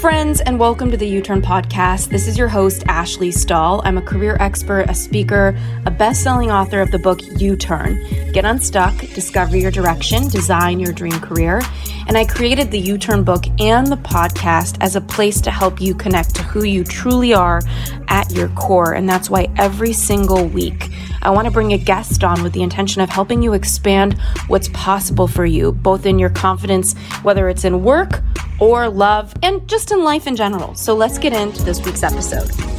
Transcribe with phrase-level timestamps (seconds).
[0.00, 2.08] friends, and welcome to the U Turn Podcast.
[2.08, 3.82] This is your host, Ashley Stahl.
[3.84, 8.00] I'm a career expert, a speaker, a best selling author of the book U Turn
[8.32, 11.60] Get Unstuck, Discover Your Direction, Design Your Dream Career.
[12.08, 15.78] And I created the U Turn book and the podcast as a place to help
[15.78, 17.60] you connect to who you truly are
[18.08, 18.94] at your core.
[18.94, 20.88] And that's why every single week,
[21.20, 24.68] I want to bring a guest on with the intention of helping you expand what's
[24.68, 28.22] possible for you, both in your confidence, whether it's in work
[28.58, 30.74] or love, and just in life in general.
[30.74, 32.77] So let's get into this week's episode.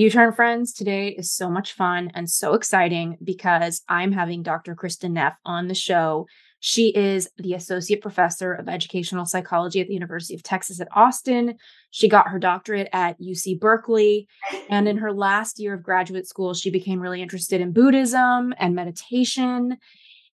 [0.00, 4.74] U Turn friends, today is so much fun and so exciting because I'm having Dr.
[4.74, 6.26] Kristin Neff on the show.
[6.58, 11.58] She is the Associate Professor of Educational Psychology at the University of Texas at Austin.
[11.90, 14.26] She got her doctorate at UC Berkeley.
[14.70, 18.74] And in her last year of graduate school, she became really interested in Buddhism and
[18.74, 19.76] meditation.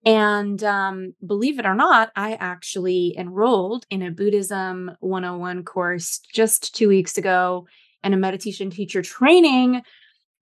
[0.05, 6.75] And um, believe it or not, I actually enrolled in a Buddhism 101 course just
[6.75, 7.65] two weeks ago
[8.05, 9.81] and a meditation teacher training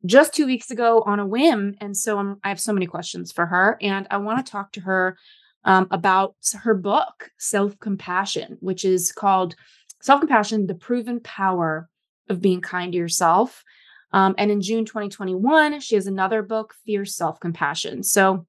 [0.05, 1.75] just two weeks ago on a whim.
[1.79, 3.77] And so I'm, I have so many questions for her.
[3.81, 5.17] And I want to talk to her
[5.63, 9.55] um, about her book, Self Compassion, which is called
[10.01, 11.89] Self Compassion The Proven Power
[12.29, 13.63] of Being Kind to Yourself.
[14.11, 18.03] Um, and in June 2021, she has another book, Fierce Self Compassion.
[18.03, 18.45] So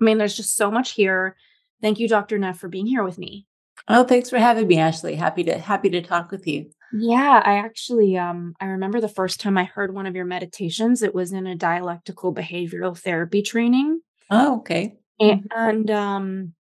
[0.00, 1.36] I mean, there's just so much here.
[1.80, 2.38] Thank you, Dr.
[2.38, 3.46] Neff, for being here with me.
[3.88, 5.14] Oh, thanks for having me, Ashley.
[5.14, 6.70] Happy to happy to talk with you.
[6.96, 11.02] Yeah, I actually um I remember the first time I heard one of your meditations,
[11.02, 14.00] it was in a dialectical behavioral therapy training.
[14.30, 14.94] Oh, okay.
[15.18, 16.54] And, and um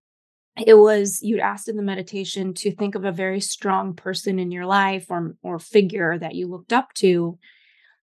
[0.65, 4.51] it was you'd asked in the meditation to think of a very strong person in
[4.51, 7.37] your life or or figure that you looked up to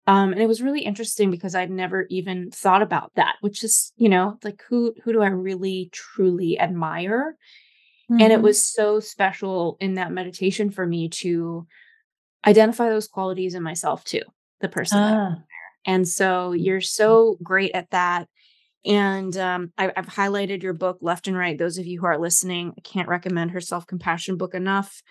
[0.07, 3.93] um, and it was really interesting because I'd never even thought about that, which is,
[3.97, 7.37] you know, like who who do I really truly admire?
[8.11, 8.21] Mm-hmm.
[8.21, 8.43] And it mm-hmm.
[8.43, 11.67] was so special in that meditation for me to
[12.45, 14.23] identify those qualities in myself too,
[14.59, 14.99] the person.
[14.99, 15.35] Ah.
[15.85, 17.03] And so you're mm-hmm.
[17.03, 18.27] so great at that.
[18.83, 21.57] And um, I, I've highlighted your book left and right.
[21.57, 25.01] Those of you who are listening, I can't recommend her self compassion book enough.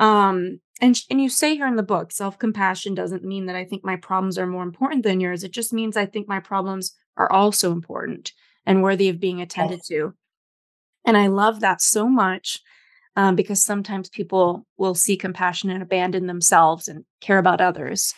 [0.00, 3.84] Um, and and you say here in the book, self-compassion doesn't mean that I think
[3.84, 5.44] my problems are more important than yours.
[5.44, 8.32] It just means I think my problems are also important
[8.64, 9.88] and worthy of being attended yes.
[9.88, 10.14] to.
[11.04, 12.60] And I love that so much
[13.20, 18.14] um, because sometimes people will see compassion and abandon themselves and care about others.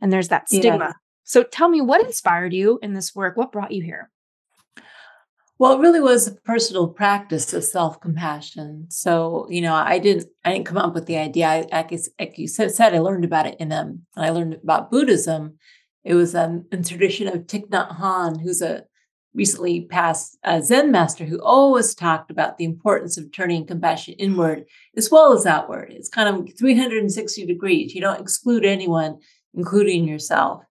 [0.00, 0.78] And there's that stigma.
[0.78, 0.92] Yeah.
[1.24, 3.36] So tell me, what inspired you in this work?
[3.36, 4.12] What brought you here?
[5.58, 8.86] Well, it really was a personal practice of self compassion.
[8.90, 11.48] So, you know, I didn't, I didn't come up with the idea.
[11.48, 14.92] I, I guess, like you said, I learned about it in um, I learned about
[14.92, 15.58] Buddhism.
[16.04, 18.84] It was um, in tradition of Thich Nhat Hanh, who's a
[19.34, 24.64] recently passed uh, Zen master who always talked about the importance of turning compassion inward
[24.96, 25.92] as well as outward.
[25.92, 27.94] It's kind of 360 degrees.
[27.94, 29.18] You don't exclude anyone,
[29.54, 30.62] including yourself.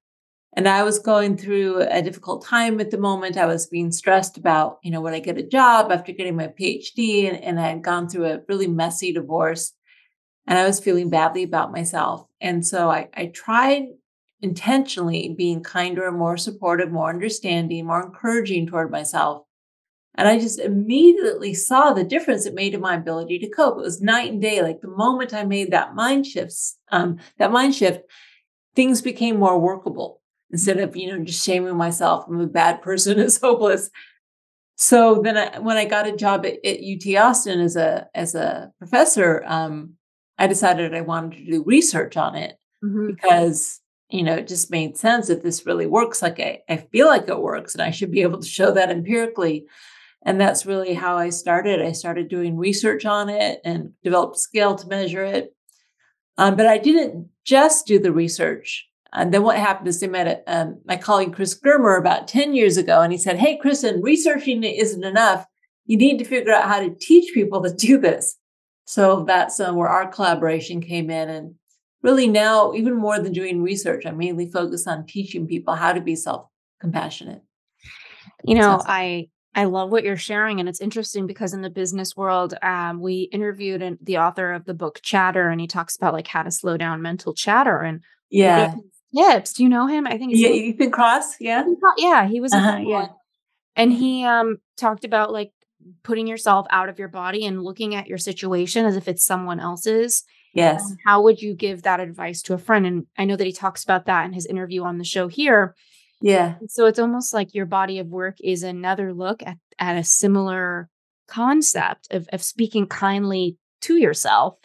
[0.54, 3.38] And I was going through a difficult time at the moment.
[3.38, 6.48] I was being stressed about, you know, would I get a job after getting my
[6.48, 7.30] PhD?
[7.30, 9.74] And, and I had gone through a really messy divorce
[10.48, 12.26] and I was feeling badly about myself.
[12.42, 13.84] And so I, I tried
[14.42, 19.44] intentionally being kinder, more supportive, more understanding, more encouraging toward myself.
[20.16, 23.78] And I just immediately saw the difference it made in my ability to cope.
[23.78, 24.62] It was night and day.
[24.62, 28.02] Like the moment I made that mind shifts, um, that mind shift,
[28.76, 30.22] things became more workable
[30.52, 33.90] instead of you know just shaming myself i'm a bad person it's hopeless
[34.76, 38.36] so then I, when i got a job at, at, ut austin as a as
[38.36, 39.94] a professor um,
[40.38, 43.08] i decided i wanted to do research on it mm-hmm.
[43.08, 47.08] because you know it just made sense if this really works like I, I feel
[47.08, 49.66] like it works and i should be able to show that empirically
[50.24, 54.76] and that's really how i started i started doing research on it and developed scale
[54.76, 55.54] to measure it
[56.38, 60.44] um, but i didn't just do the research and then what happened is they met
[60.48, 64.64] um, my colleague Chris Germer about 10 years ago, and he said, Hey, Kristin, researching
[64.64, 65.46] it isn't enough.
[65.86, 68.38] You need to figure out how to teach people to do this.
[68.86, 71.30] So that's uh, where our collaboration came in.
[71.30, 71.56] And
[72.02, 76.02] really now, even more than doing research, I'm mainly focused on teaching people how to
[76.02, 76.48] be self
[76.80, 77.42] compassionate.
[78.44, 81.70] You know, so, I I love what you're sharing, and it's interesting because in the
[81.70, 85.96] business world, um, we interviewed an, the author of the book Chatter, and he talks
[85.96, 87.82] about like how to slow down mental chatter.
[87.82, 88.76] And yeah,
[89.16, 89.54] Tips.
[89.54, 90.06] Do you know him?
[90.06, 91.38] I think yeah, Ethan Cross.
[91.40, 91.64] Yeah,
[91.98, 92.54] yeah, he was.
[92.54, 93.08] Uh-huh, yeah,
[93.76, 95.52] and he um talked about like
[96.04, 99.60] putting yourself out of your body and looking at your situation as if it's someone
[99.60, 100.24] else's.
[100.58, 100.84] Yes.
[100.84, 102.88] Um, how would you give that advice to a friend?
[102.88, 105.76] And I know that he talks about that in his interview on the show here.
[106.20, 106.56] Yeah.
[106.68, 110.90] So it's almost like your body of work is another look at at a similar
[111.28, 114.58] concept of, of speaking kindly to yourself.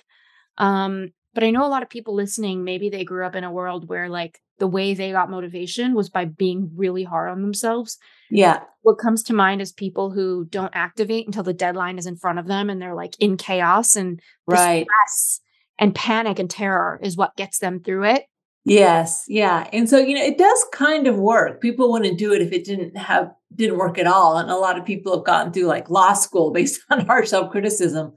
[0.56, 3.52] Um, but I know a lot of people listening, maybe they grew up in a
[3.52, 7.98] world where like the way they got motivation was by being really hard on themselves.
[8.30, 8.60] Yeah.
[8.80, 12.38] What comes to mind is people who don't activate until the deadline is in front
[12.38, 14.86] of them and they're like in chaos and right.
[14.86, 15.40] stress
[15.78, 18.24] and panic and terror is what gets them through it.
[18.64, 19.68] Yes, yeah.
[19.72, 21.60] And so, you know, it does kind of work.
[21.60, 24.38] People wouldn't do it if it didn't have didn't work at all.
[24.38, 28.12] And a lot of people have gotten through like law school based on harsh self-criticism.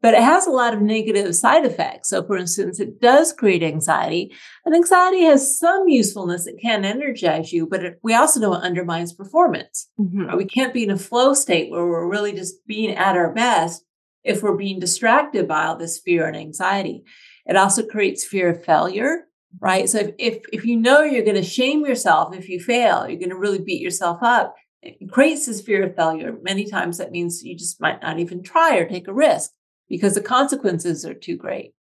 [0.00, 2.08] But it has a lot of negative side effects.
[2.08, 4.34] So for instance, it does create anxiety.
[4.64, 6.48] And anxiety has some usefulness.
[6.48, 9.88] It can energize you, but it, we also know it undermines performance.
[10.00, 10.36] Mm-hmm.
[10.36, 13.84] We can't be in a flow state where we're really just being at our best
[14.24, 17.04] if we're being distracted by all this fear and anxiety.
[17.46, 19.26] It also creates fear of failure
[19.60, 19.88] right?
[19.88, 23.18] So if, if, if you know you're going to shame yourself if you fail, you're
[23.18, 24.54] going to really beat yourself up.
[24.82, 26.36] It creates this fear of failure.
[26.42, 29.50] Many times that means you just might not even try or take a risk
[29.88, 31.74] because the consequences are too great.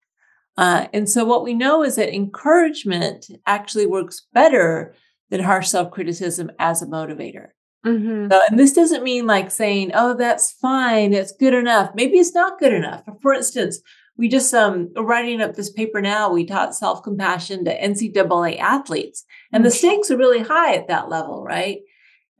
[0.56, 4.94] Uh, and so what we know is that encouragement actually works better
[5.31, 7.49] than harsh self-criticism as a motivator.
[7.86, 8.30] Mm-hmm.
[8.30, 12.34] So, and this doesn't mean like saying, "Oh, that's fine, it's good enough." Maybe it's
[12.34, 13.02] not good enough.
[13.22, 13.80] For instance,
[14.19, 19.64] we just um writing up this paper now we taught self-compassion to ncaa athletes and
[19.64, 19.72] the mm.
[19.72, 21.78] stakes are really high at that level right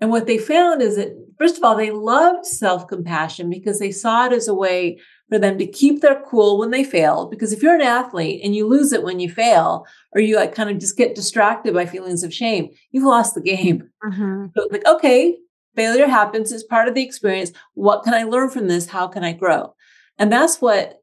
[0.01, 4.27] and what they found is that first of all they loved self-compassion because they saw
[4.27, 4.99] it as a way
[5.29, 7.27] for them to keep their cool when they fail.
[7.27, 10.55] because if you're an athlete and you lose it when you fail or you like
[10.55, 14.47] kind of just get distracted by feelings of shame you've lost the game mm-hmm.
[14.57, 15.37] so like okay
[15.77, 19.23] failure happens it's part of the experience what can i learn from this how can
[19.23, 19.75] i grow
[20.19, 20.99] and that's what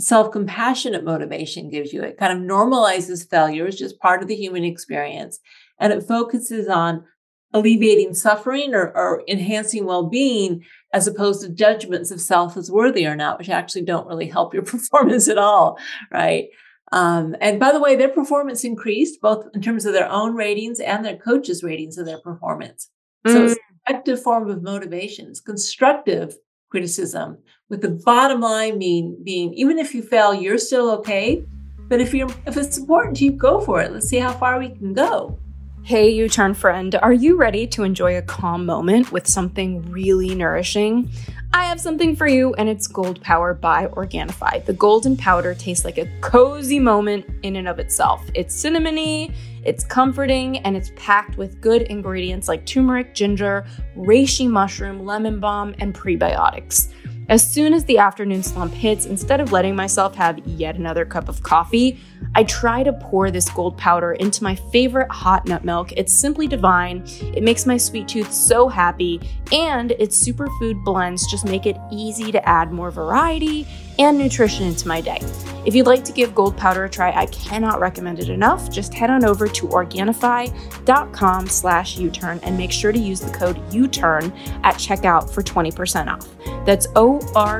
[0.00, 2.02] self compassionate motivation gives you.
[2.02, 5.38] It kind of normalizes failure as just part of the human experience.
[5.78, 7.04] And it focuses on
[7.52, 13.06] alleviating suffering or, or enhancing well being as opposed to judgments of self as worthy
[13.06, 15.78] or not, which actually don't really help your performance at all.
[16.12, 16.48] Right.
[16.92, 20.80] Um, and by the way, their performance increased both in terms of their own ratings
[20.80, 22.90] and their coaches' ratings of their performance.
[23.26, 23.44] So mm.
[23.44, 25.28] it's an effective form of motivation.
[25.28, 26.36] It's constructive
[26.70, 27.38] criticism,
[27.68, 31.44] with the bottom line being being even if you fail, you're still okay.
[31.88, 33.92] But if you're if it's important to you, go for it.
[33.92, 35.38] Let's see how far we can go.
[35.82, 40.34] Hey, U Turn friend, are you ready to enjoy a calm moment with something really
[40.34, 41.10] nourishing?
[41.52, 44.64] I have something for you, and it's Gold Power by Organifi.
[44.66, 48.22] The golden powder tastes like a cozy moment in and of itself.
[48.34, 49.34] It's cinnamony,
[49.64, 53.66] it's comforting, and it's packed with good ingredients like turmeric, ginger,
[53.96, 56.92] reishi mushroom, lemon balm, and prebiotics.
[57.30, 61.28] As soon as the afternoon slump hits, instead of letting myself have yet another cup
[61.28, 62.00] of coffee,
[62.34, 65.92] I try to pour this gold powder into my favorite hot nut milk.
[65.92, 67.04] It's simply divine.
[67.32, 69.20] It makes my sweet tooth so happy,
[69.52, 73.64] and its superfood blends just make it easy to add more variety
[74.00, 75.18] and nutrition into my day.
[75.66, 78.70] If you'd like to give gold powder a try, I cannot recommend it enough.
[78.70, 83.60] Just head on over to Organifi.com slash U-turn and make sure to use the code
[83.72, 84.32] U-turn
[84.64, 86.26] at checkout for 20% off.
[86.64, 87.58] That's O-R-G-A-N-I-F-I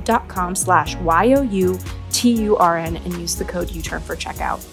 [0.00, 1.76] dot com slash Y-O-U-T-U-R-N
[2.96, 4.66] and use the code U-turn for checkout.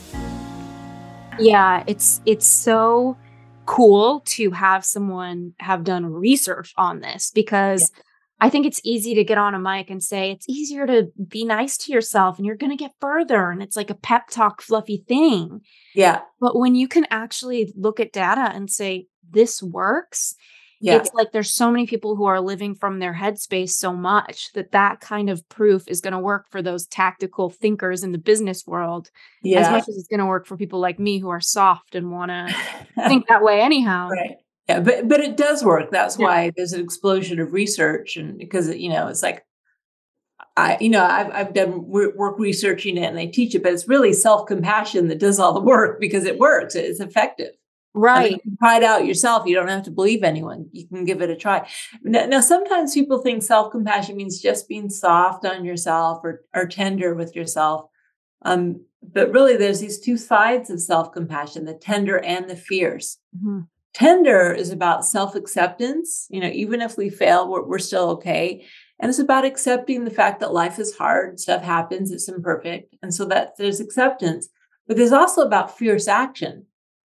[1.40, 3.18] Yeah, it's it's so
[3.66, 8.04] cool to have someone have done research on this because yeah
[8.40, 11.44] I think it's easy to get on a mic and say it's easier to be
[11.44, 13.50] nice to yourself and you're going to get further.
[13.50, 15.62] And it's like a pep talk, fluffy thing.
[15.96, 16.22] Yeah.
[16.40, 20.36] But when you can actually look at data and say, this works,
[20.80, 20.98] yeah.
[20.98, 24.72] it's like there's so many people who are living from their headspace so much that
[24.72, 28.66] that kind of proof is going to work for those tactical thinkers in the business
[28.68, 29.10] world
[29.42, 29.62] yeah.
[29.62, 32.12] as much as it's going to work for people like me who are soft and
[32.12, 32.56] want to
[33.08, 34.10] think that way anyhow.
[34.10, 34.38] Right.
[34.68, 35.92] Yeah, but but it does work.
[35.92, 36.26] That's yeah.
[36.26, 39.46] why there's an explosion of research, and because you know it's like
[40.58, 43.88] I, you know, I've, I've done work researching it and I teach it, but it's
[43.88, 46.76] really self compassion that does all the work because it works.
[46.76, 47.52] It's effective.
[47.94, 48.42] Right.
[48.60, 49.48] try it out yourself.
[49.48, 50.68] You don't have to believe anyone.
[50.72, 51.68] You can give it a try.
[52.04, 56.68] Now, now sometimes people think self compassion means just being soft on yourself or, or
[56.68, 57.90] tender with yourself.
[58.44, 63.20] Um, but really, there's these two sides of self compassion the tender and the fierce.
[63.36, 63.62] Mm-hmm.
[63.94, 66.28] Tender is about self acceptance.
[66.30, 68.66] You know, even if we fail, we're, we're still okay.
[69.00, 72.96] And it's about accepting the fact that life is hard, stuff happens, it's imperfect.
[73.02, 74.50] And so that there's acceptance.
[74.88, 76.66] But there's also about fierce action.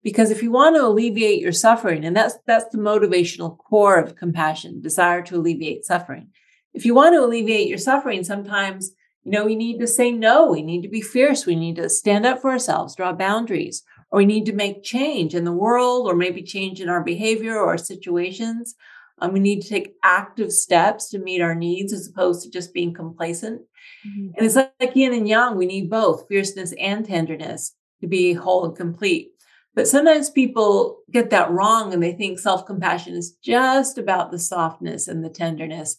[0.04, 4.16] Because if you want to alleviate your suffering, and that's that's the motivational core of
[4.16, 6.30] compassion, desire to alleviate suffering.
[6.76, 8.92] If you want to alleviate your suffering, sometimes
[9.24, 11.90] you know we need to say no, we need to be fierce, we need to
[11.90, 16.08] stand up for ourselves, draw boundaries or we need to make change in the world
[16.08, 18.76] or maybe change in our behavior or our situations.
[19.20, 22.74] Um, we need to take active steps to meet our needs as opposed to just
[22.74, 23.62] being complacent.
[24.08, 24.32] Mm-hmm.
[24.36, 25.56] And it's like, like yin and yang.
[25.56, 29.32] We need both fierceness and tenderness to be whole and complete.
[29.74, 34.40] But sometimes people get that wrong and they think self compassion is just about the
[34.40, 35.98] softness and the tenderness.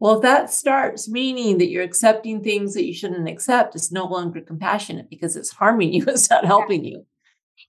[0.00, 4.04] Well, if that starts meaning that you're accepting things that you shouldn't accept, it's no
[4.04, 7.06] longer compassionate because it's harming you, it's not helping you.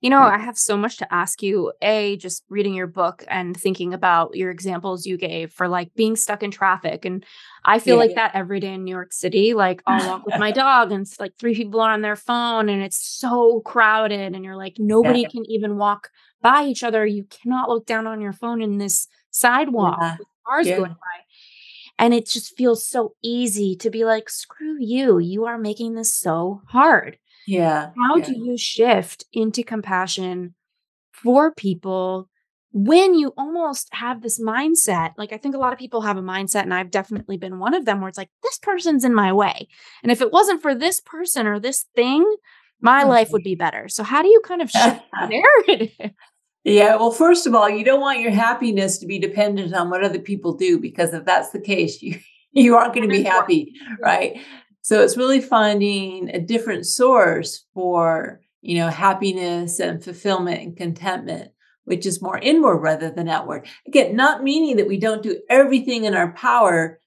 [0.02, 1.72] You know, I have so much to ask you.
[1.82, 6.16] A, just reading your book and thinking about your examples you gave for like being
[6.16, 7.06] stuck in traffic.
[7.06, 7.26] And
[7.66, 8.28] I feel yeah, like yeah.
[8.28, 9.54] that every day in New York City.
[9.54, 12.70] Like I'll walk with my dog and it's like three people are on their phone
[12.70, 14.34] and it's so crowded.
[14.36, 15.30] And you're like, nobody yeah.
[15.30, 16.10] can even walk
[16.42, 17.06] by each other.
[17.06, 21.24] You cannot look down on your phone in this sidewalk with cars going by.
[22.00, 25.20] And it just feels so easy to be like, screw you.
[25.20, 27.18] You are making this so hard.
[27.48, 27.92] Yeah.
[27.98, 28.26] How yeah.
[28.26, 30.56] do you shift into compassion
[31.12, 32.30] for people
[32.72, 35.12] when you almost have this mindset?
[35.18, 37.74] Like, I think a lot of people have a mindset, and I've definitely been one
[37.74, 39.68] of them where it's like, this person's in my way.
[40.02, 42.24] And if it wasn't for this person or this thing,
[42.82, 43.10] my mm-hmm.
[43.10, 43.88] life would be better.
[43.88, 46.14] So, how do you kind of shift the narrative?
[46.64, 50.04] Yeah, well, first of all, you don't want your happiness to be dependent on what
[50.04, 52.20] other people do because if that's the case, you
[52.54, 54.40] you aren't going to be happy, right?
[54.84, 61.52] So it's really finding a different source for, you know, happiness and fulfillment and contentment,
[61.86, 63.66] which is more inward rather than outward.
[63.88, 67.00] Again, not meaning that we don't do everything in our power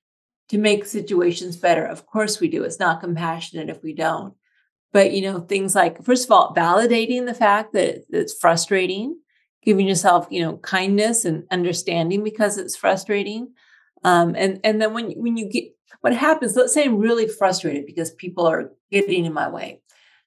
[0.49, 1.85] to make situations better.
[1.85, 2.64] Of course we do.
[2.64, 4.33] It's not compassionate if we don't.
[4.92, 9.18] But, you know, things like, first of all, validating the fact that it's frustrating,
[9.62, 13.52] giving yourself, you know, kindness and understanding because it's frustrating.
[14.02, 17.87] Um, and and then when when you get what happens, let's say I'm really frustrated
[17.87, 19.81] because people are getting in my way,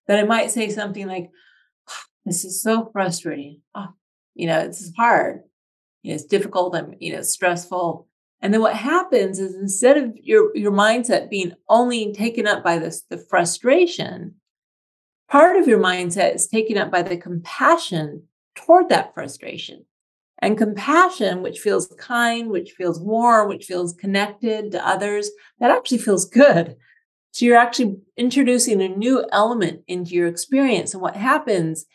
[0.07, 1.29] then I might say something like,
[1.87, 3.61] ah, This is so frustrating.
[3.75, 3.89] Oh,
[4.35, 5.41] you know, it's hard.
[6.01, 6.75] You know, it's difficult.
[6.75, 8.07] I'm, you know, stressful.
[8.41, 12.79] And then what happens is instead of your your mindset being only taken up by
[12.79, 14.35] this the frustration,
[15.29, 18.23] part of your mindset is taken up by the compassion
[18.55, 19.85] toward that frustration.
[20.41, 25.29] And compassion, which feels kind, which feels warm, which feels connected to others,
[25.59, 26.77] that actually feels good.
[27.31, 30.93] So you're actually introducing a new element into your experience.
[30.93, 31.85] And what happens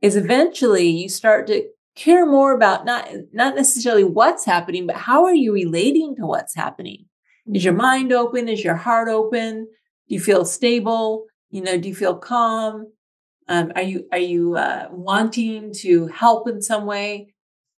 [0.00, 1.64] is eventually you start to
[1.94, 6.54] care more about not, not necessarily what's happening, but how are you relating to what's
[6.54, 7.04] happening?
[7.52, 8.48] Is your mind open?
[8.48, 9.66] Is your heart open?
[10.08, 11.26] Do you feel stable?
[11.50, 12.90] You know, do you feel calm?
[13.46, 17.33] Um, are you are you uh, wanting to help in some way?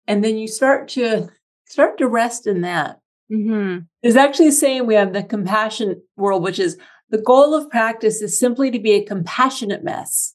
[0.07, 1.29] And then you start to
[1.67, 3.01] start to rest in that.
[3.33, 3.81] Mm-hmm.
[4.03, 6.79] There's actually a saying we have the compassion world, which is
[7.11, 10.35] the goal of practice is simply to be a compassionate mess.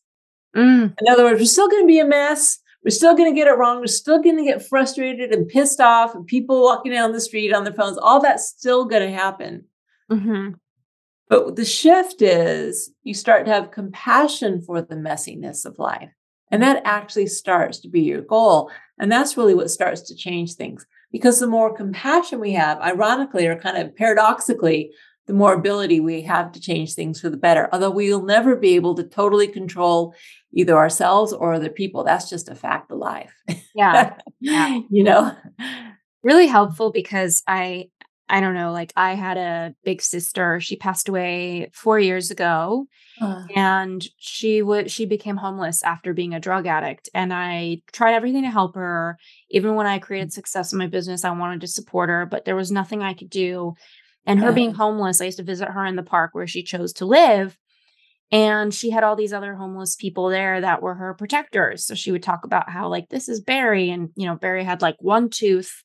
[0.55, 0.93] Mm.
[0.99, 2.59] In other words, we're still going to be a mess.
[2.83, 3.79] We're still going to get it wrong.
[3.79, 7.53] We're still going to get frustrated and pissed off, and people walking down the street
[7.53, 7.97] on their phones.
[7.97, 9.65] All that's still going to happen.
[10.11, 10.55] Mm-hmm.
[11.29, 16.11] But the shift is you start to have compassion for the messiness of life.
[16.51, 18.69] And that actually starts to be your goal.
[18.99, 20.85] And that's really what starts to change things.
[21.11, 24.91] Because the more compassion we have, ironically or kind of paradoxically,
[25.27, 27.69] the more ability we have to change things for the better.
[27.71, 30.13] Although we'll never be able to totally control
[30.53, 32.03] either ourselves or other people.
[32.03, 33.33] That's just a fact of life.
[33.73, 34.17] Yeah.
[34.39, 34.79] yeah.
[34.89, 35.35] you know,
[36.23, 37.89] really helpful because I,
[38.31, 40.61] I don't know, like I had a big sister.
[40.61, 42.87] She passed away four years ago.
[43.19, 43.43] Uh.
[43.55, 47.09] And she would she became homeless after being a drug addict.
[47.13, 49.17] And I tried everything to help her.
[49.49, 50.33] Even when I created mm.
[50.33, 53.29] success in my business, I wanted to support her, but there was nothing I could
[53.29, 53.73] do.
[54.25, 56.93] And her being homeless, I used to visit her in the park where she chose
[56.93, 57.57] to live.
[58.31, 61.85] And she had all these other homeless people there that were her protectors.
[61.85, 63.89] So she would talk about how, like, this is Barry.
[63.89, 65.83] And, you know, Barry had like one tooth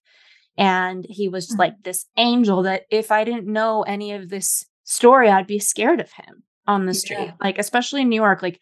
[0.57, 1.61] and he was mm-hmm.
[1.61, 6.01] like this angel that if I didn't know any of this story, I'd be scared
[6.01, 7.19] of him on the street.
[7.21, 7.33] Yeah.
[7.41, 8.43] Like, especially in New York.
[8.43, 8.61] Like,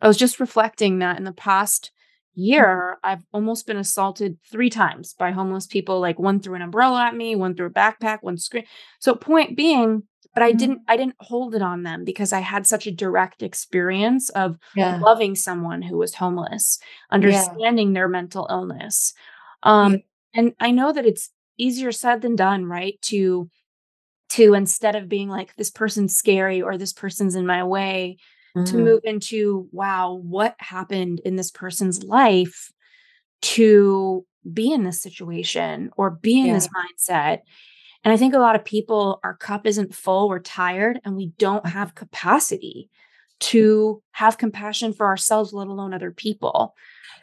[0.00, 1.90] I was just reflecting that in the past
[2.36, 2.42] mm-hmm.
[2.42, 6.00] year, I've almost been assaulted three times by homeless people.
[6.00, 8.64] Like, one threw an umbrella at me, one threw a backpack, one screen.
[8.98, 10.58] So, point being, but I mm-hmm.
[10.58, 14.58] didn't I didn't hold it on them because I had such a direct experience of
[14.74, 14.98] yeah.
[14.98, 16.78] loving someone who was homeless,
[17.10, 17.94] understanding yeah.
[17.94, 19.12] their mental illness.
[19.62, 20.00] Um,
[20.34, 23.00] and I know that it's easier said than done, right?
[23.02, 23.48] To
[24.30, 28.16] to instead of being like this person's scary or this person's in my way,
[28.56, 28.64] mm-hmm.
[28.64, 32.72] to move into wow, what happened in this person's life
[33.42, 36.54] to be in this situation or be in yeah.
[36.54, 37.40] this mindset.
[38.02, 41.32] And I think a lot of people, our cup isn't full, we're tired, and we
[41.38, 42.90] don't have capacity
[43.50, 46.74] to have compassion for ourselves, let alone other people.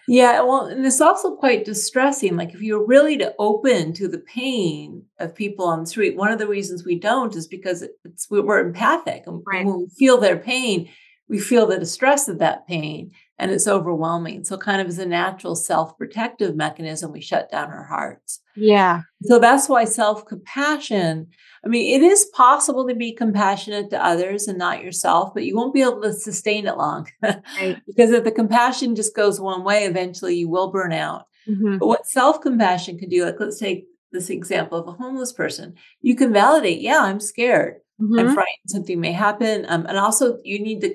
[0.08, 2.36] Yeah, well, and it's also quite distressing.
[2.36, 6.32] Like if you're really to open to the pain of people on the street, one
[6.32, 9.66] of the reasons we don't is because it's we're empathic, and Right.
[9.66, 10.90] when we feel their pain,
[11.30, 13.12] we feel the distress of that pain,
[13.42, 14.44] and it's overwhelming.
[14.46, 18.40] So, kind of as a natural self-protective mechanism, we shut down our hearts.
[18.56, 19.02] Yeah.
[19.24, 21.28] So that's why self-compassion.
[21.66, 25.56] I mean, it is possible to be compassionate to others and not yourself, but you
[25.56, 27.08] won't be able to sustain it long.
[27.24, 27.78] Right.
[27.88, 31.26] because if the compassion just goes one way, eventually you will burn out.
[31.50, 31.80] Mhm.
[31.80, 35.74] But what self compassion can do, like let's take this example of a homeless person,
[36.02, 37.78] you can validate, yeah, I'm scared.
[38.00, 38.34] I'm Mhm.
[38.34, 39.66] frightened something may happen.
[39.68, 40.94] Um, and also, you need to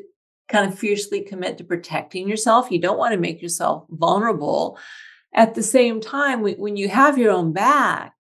[0.49, 2.71] kind of fiercely commit to protecting yourself.
[2.71, 4.79] You don't want to make yourself vulnerable.
[5.35, 8.15] At the same time, when, you have your own back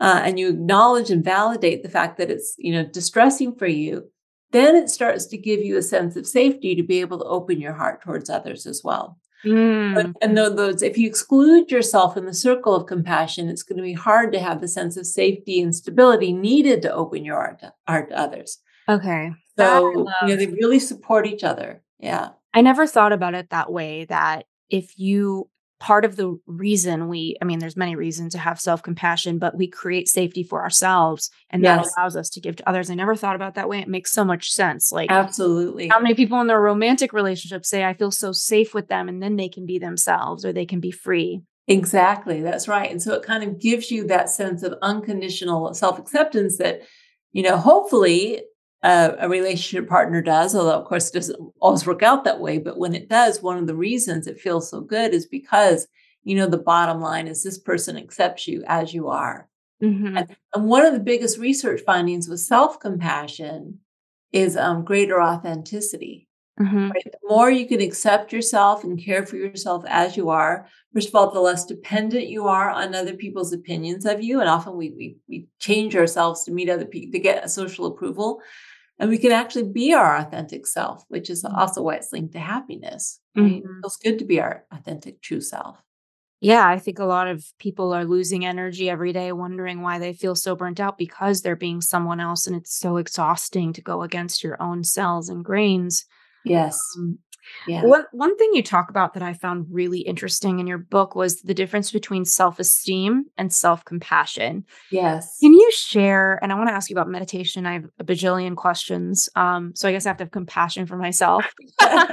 [0.00, 4.10] uh, and you acknowledge and validate the fact that it's you know distressing for you,
[4.52, 7.60] then it starts to give you a sense of safety to be able to open
[7.60, 9.18] your heart towards others as well.
[9.42, 10.14] But, Mm.
[10.22, 13.82] and though those, if you exclude yourself in the circle of compassion, it's going to
[13.82, 17.58] be hard to have the sense of safety and stability needed to open your heart
[17.60, 18.58] to, heart to others.
[18.88, 19.32] Okay.
[19.56, 19.90] So,
[20.22, 21.82] you know, they really support each other.
[21.98, 22.30] Yeah.
[22.52, 25.48] I never thought about it that way that if you
[25.80, 29.66] part of the reason we I mean there's many reasons to have self-compassion but we
[29.66, 32.90] create safety for ourselves and that allows us to give to others.
[32.90, 33.80] I never thought about that way.
[33.80, 34.92] It makes so much sense.
[34.92, 35.88] Like Absolutely.
[35.88, 39.22] how many people in their romantic relationships say I feel so safe with them and
[39.22, 41.42] then they can be themselves or they can be free.
[41.66, 42.40] Exactly.
[42.40, 42.90] That's right.
[42.90, 46.82] And so it kind of gives you that sense of unconditional self acceptance that,
[47.32, 48.42] you know, hopefully
[48.84, 52.58] uh, a relationship partner does, although of course it doesn't always work out that way.
[52.58, 55.88] But when it does, one of the reasons it feels so good is because,
[56.24, 59.48] you know, the bottom line is this person accepts you as you are.
[59.82, 60.18] Mhm.
[60.18, 63.80] And, and one of the biggest research findings with self compassion
[64.32, 66.28] is um, greater authenticity.
[66.60, 66.92] Mhm.
[66.92, 67.04] Right?
[67.04, 71.14] The more you can accept yourself and care for yourself as you are, first of
[71.16, 74.40] all, the less dependent you are on other people's opinions of you.
[74.40, 78.40] And often we we, we change ourselves to meet other people to get social approval.
[78.98, 81.56] And we can actually be our authentic self, which is Mm.
[81.58, 83.20] also why it's linked to happiness.
[83.36, 83.56] Right?
[83.64, 83.80] It Mhm.
[83.82, 85.82] feels good to be our authentic true self.
[86.40, 90.12] Yeah, I think a lot of people are losing energy every day, wondering why they
[90.12, 92.46] feel so burnt out because they're being someone else.
[92.46, 96.04] And it's so exhausting to go against your own cells and grains.
[96.44, 96.80] Yes.
[96.98, 97.18] Um,
[97.66, 97.82] Yeah.
[97.82, 101.42] one, one thing you talk about that I found really interesting in your book was
[101.42, 104.64] the difference between self esteem and self compassion.
[104.90, 105.38] Yes.
[105.40, 106.38] Can you share?
[106.42, 107.66] And I want to ask you about meditation.
[107.66, 109.28] I have a bajillion questions.
[109.36, 111.44] Um, so I guess I have to have compassion for myself.
[111.80, 112.06] I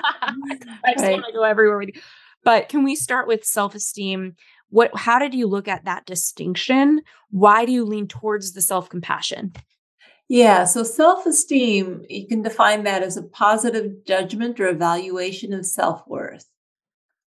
[0.94, 1.13] just Right.
[1.13, 2.02] want to go everywhere with you.
[2.44, 4.36] But can we start with self-esteem?
[4.70, 7.02] What how did you look at that distinction?
[7.30, 9.54] Why do you lean towards the self-compassion?
[10.32, 15.65] Yeah, so self esteem, you can define that as a positive judgment or evaluation of
[15.65, 16.46] self worth,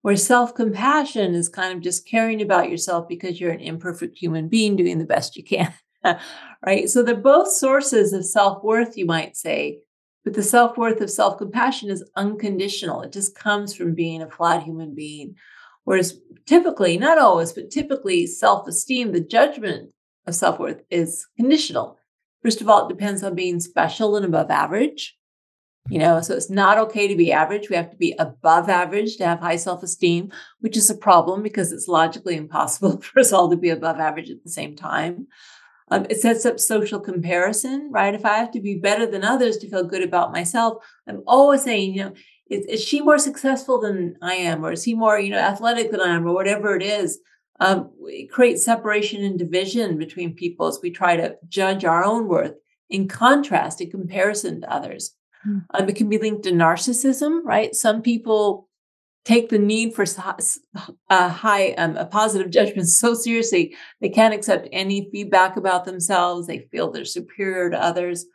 [0.04, 4.50] where self compassion is kind of just caring about yourself because you're an imperfect human
[4.50, 5.74] being doing the best you can.
[6.64, 6.88] right?
[6.92, 9.80] So they're both sources of self worth, you might say,
[10.24, 13.02] but the self worth of self compassion is unconditional.
[13.02, 15.34] It just comes from being a flawed human being.
[15.86, 19.90] Whereas typically, not always, but typically, self esteem, the judgment
[20.28, 21.98] of self worth is conditional.
[22.44, 25.18] First of all, it depends on being special and above average.
[25.90, 27.70] You know, so it's not okay to be average.
[27.70, 31.42] We have to be above average to have high self esteem, which is a problem
[31.42, 35.28] because it's logically impossible for us all to be above average at the same time.
[35.90, 38.16] Um, it sets up social comparison, right?
[38.16, 41.64] If I have to be better than others to feel good about myself, I'm always
[41.64, 42.14] saying, you know,
[42.50, 45.92] is, is she more successful than I am, or is he more, you know, athletic
[45.92, 47.20] than I am, or whatever it is?
[47.60, 52.28] Um, it creates separation and division between people as we try to judge our own
[52.28, 52.56] worth
[52.90, 55.16] in contrast, in comparison to others.
[55.44, 55.60] Hmm.
[55.74, 57.76] Um, it can be linked to narcissism, right?
[57.76, 58.68] Some people
[59.24, 60.04] take the need for
[61.10, 66.48] a high, um, a positive judgment so seriously they can't accept any feedback about themselves.
[66.48, 68.26] They feel they're superior to others.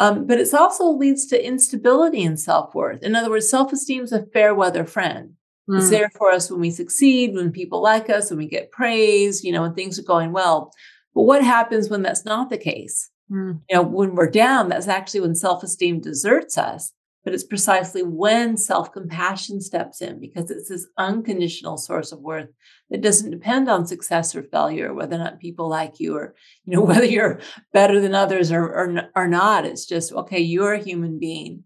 [0.00, 3.02] Um, but it also leads to instability in self worth.
[3.02, 5.34] In other words, self esteem is a fair weather friend.
[5.74, 8.70] It's Mm, there for us when we succeed, when people like us, when we get
[8.70, 10.72] praise, you know, when things are going well.
[11.14, 13.10] But what happens when that's not the case?
[13.30, 16.92] mm, You know, when we're down, that's actually when self esteem deserts us.
[17.24, 22.48] But it's precisely when self compassion steps in because it's this unconditional source of worth
[22.90, 26.72] that doesn't depend on success or failure, whether or not people like you or, you
[26.74, 27.40] know, whether you're
[27.74, 29.66] better than others or, or, or not.
[29.66, 31.64] It's just, okay, you're a human being,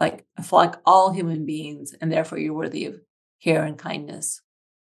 [0.00, 2.96] like, like all human beings, and therefore you're worthy of
[3.42, 4.40] care and kindness.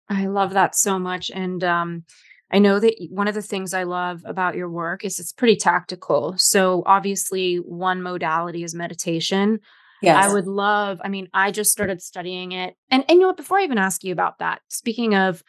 [0.10, 1.30] I love that so much.
[1.30, 2.04] And um,
[2.52, 5.56] I know that one of the things I love about your work is it's pretty
[5.56, 6.36] tactical.
[6.38, 9.60] So obviously, one modality is meditation.
[10.02, 10.20] Yeah.
[10.20, 12.76] I would love, I mean, I just started studying it.
[12.90, 15.44] And, and you know what, before I even ask you about that, speaking of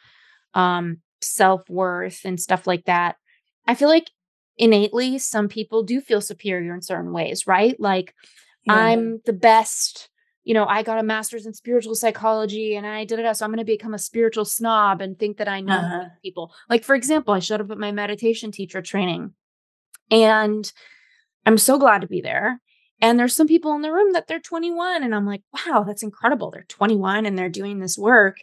[0.53, 3.15] um self-worth and stuff like that,
[3.65, 4.11] I feel like
[4.57, 7.79] innately some people do feel superior in certain ways, right?
[7.79, 8.13] Like
[8.65, 8.73] yeah.
[8.73, 10.09] I'm the best
[10.43, 13.35] you know, I got a master's in spiritual psychology and I did it.
[13.37, 16.05] So I'm going to become a spiritual snob and think that I know uh-huh.
[16.23, 16.51] people.
[16.69, 19.33] Like, for example, I showed up at my meditation teacher training
[20.09, 20.71] and
[21.45, 22.59] I'm so glad to be there.
[23.01, 26.03] And there's some people in the room that they're 21 and I'm like, wow, that's
[26.03, 26.51] incredible.
[26.51, 28.37] They're 21 and they're doing this work.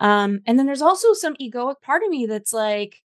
[0.00, 3.03] Um, and then there's also some egoic part of me that's like,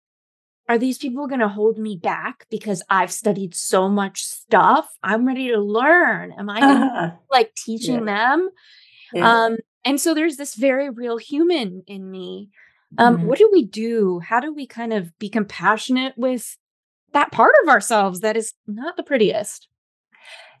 [0.68, 4.88] are these people going to hold me back because I've studied so much stuff?
[5.02, 6.32] I'm ready to learn.
[6.32, 8.30] Am I gonna, like teaching yeah.
[8.30, 8.50] them?
[9.12, 9.44] Yeah.
[9.44, 12.50] Um, and so there's this very real human in me.
[12.98, 13.26] Um, mm-hmm.
[13.26, 14.20] What do we do?
[14.20, 16.56] How do we kind of be compassionate with
[17.12, 19.68] that part of ourselves that is not the prettiest?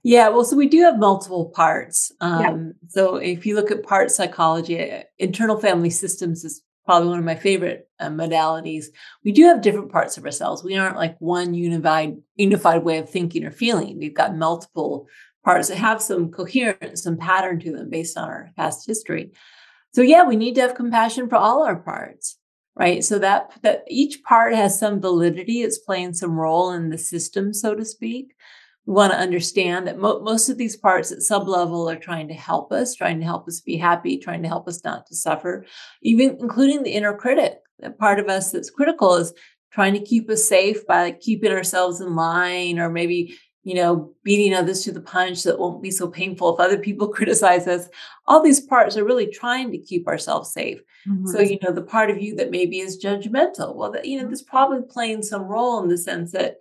[0.02, 2.10] Yeah, well, so we do have multiple parts.
[2.20, 2.72] Um, yeah.
[2.88, 7.24] So if you look at part psychology, eh, internal family systems is probably one of
[7.24, 8.86] my favorite uh, modalities.
[9.24, 10.64] We do have different parts of ourselves.
[10.64, 13.98] We aren't like one unified unified way of thinking or feeling.
[13.98, 15.06] We've got multiple
[15.44, 19.32] parts that have some coherence, some pattern to them based on our past history.
[19.92, 22.38] So yeah, we need to have compassion for all our parts,
[22.76, 23.04] right?
[23.04, 25.62] So that that each part has some validity.
[25.62, 28.34] It's playing some role in the system, so to speak
[28.86, 32.28] we want to understand that mo- most of these parts at sub level are trying
[32.28, 35.14] to help us, trying to help us be happy, trying to help us not to
[35.14, 35.64] suffer,
[36.02, 37.58] even including the inner critic.
[37.78, 39.32] That part of us that's critical is
[39.72, 44.12] trying to keep us safe by like keeping ourselves in line or maybe you know
[44.24, 47.88] beating others to the punch that won't be so painful if other people criticize us
[48.26, 51.26] all these parts are really trying to keep ourselves safe mm-hmm.
[51.26, 54.28] so you know the part of you that maybe is judgmental well that you know
[54.28, 56.56] this probably playing some role in the sense that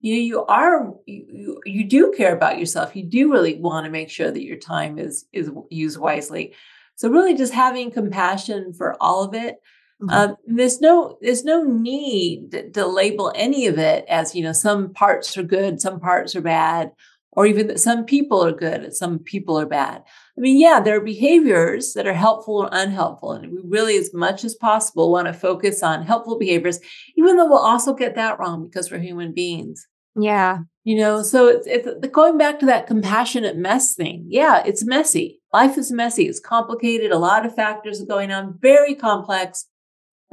[0.00, 2.94] you you are you, you do care about yourself.
[2.94, 6.54] You do really want to make sure that your time is is used wisely.
[6.96, 9.56] So really just having compassion for all of it.
[10.02, 10.10] Mm-hmm.
[10.10, 14.52] um, there's no there's no need to, to, label any of it as you know
[14.52, 16.92] some parts are good some parts are bad
[17.32, 20.02] or even that some people are good some people are bad
[20.36, 24.12] i mean yeah there are behaviors that are helpful or unhelpful and we really as
[24.12, 26.80] much as possible want to focus on helpful behaviors
[27.16, 30.60] even though we'll also get that wrong because we're human beings yeah.
[30.84, 34.26] You know, so it's, it's going back to that compassionate mess thing.
[34.28, 35.40] Yeah, it's messy.
[35.52, 36.26] Life is messy.
[36.26, 37.10] It's complicated.
[37.10, 39.66] A lot of factors are going on, very complex.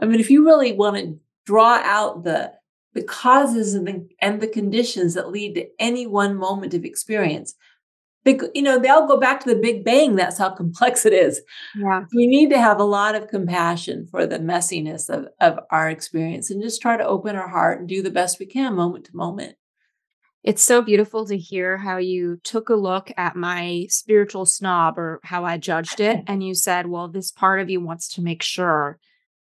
[0.02, 2.54] I mean, if you really want to draw out the
[2.94, 7.56] the causes and the, and the conditions that lead to any one moment of experience,
[8.26, 10.16] you know, they all go back to the Big Bang.
[10.16, 11.42] That's how complex it is.
[11.76, 12.06] Yeah.
[12.14, 16.50] We need to have a lot of compassion for the messiness of, of our experience
[16.50, 19.16] and just try to open our heart and do the best we can moment to
[19.16, 19.56] moment.
[20.44, 25.22] It's so beautiful to hear how you took a look at my spiritual snob or
[25.24, 26.24] how I judged it.
[26.28, 29.00] And you said, well, this part of you wants to make sure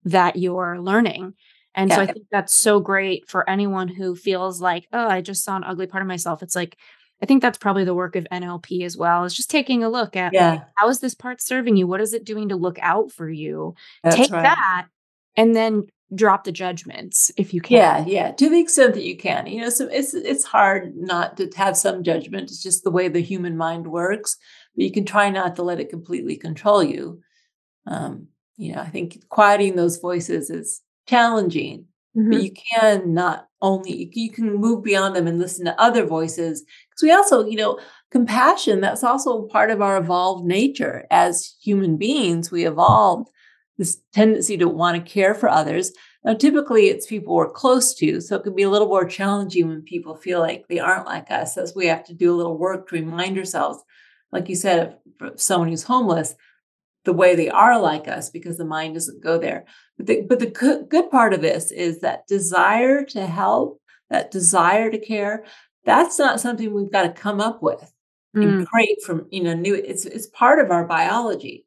[0.05, 1.35] that you're learning.
[1.75, 1.97] And yeah.
[1.97, 5.57] so I think that's so great for anyone who feels like, oh, I just saw
[5.57, 6.43] an ugly part of myself.
[6.43, 6.79] It's like,
[7.23, 10.17] I think that's probably the work of NLP as well, is just taking a look
[10.17, 10.51] at yeah.
[10.51, 11.87] like, how is this part serving you?
[11.87, 13.75] What is it doing to look out for you?
[14.03, 14.43] That's Take right.
[14.43, 14.89] that
[15.37, 17.77] and then drop the judgments if you can.
[17.77, 19.47] Yeah, yeah, to the extent that you can.
[19.47, 22.51] You know, so it's it's hard not to have some judgment.
[22.51, 24.37] It's just the way the human mind works.
[24.75, 27.21] But you can try not to let it completely control you.
[27.87, 32.31] Um, you know, I think quieting those voices is challenging, mm-hmm.
[32.31, 36.63] but you can not only you can move beyond them and listen to other voices
[36.63, 37.79] because we also, you know,
[38.11, 38.81] compassion.
[38.81, 42.51] That's also part of our evolved nature as human beings.
[42.51, 43.29] We evolved
[43.79, 45.93] this tendency to want to care for others.
[46.25, 49.69] Now, typically it's people we're close to, so it can be a little more challenging
[49.69, 52.59] when people feel like they aren't like us, as we have to do a little
[52.59, 53.79] work to remind ourselves,
[54.33, 56.35] like you said, if someone who's homeless,
[57.05, 59.65] the way they are like us because the mind doesn't go there.
[59.97, 63.81] But the, but the good, good part of this is that desire to help,
[64.11, 65.45] that desire to care,
[65.85, 67.93] that's not something we've got to come up with
[68.37, 68.43] mm.
[68.43, 69.75] and create from, you know, new.
[69.75, 71.65] It's it's part of our biology.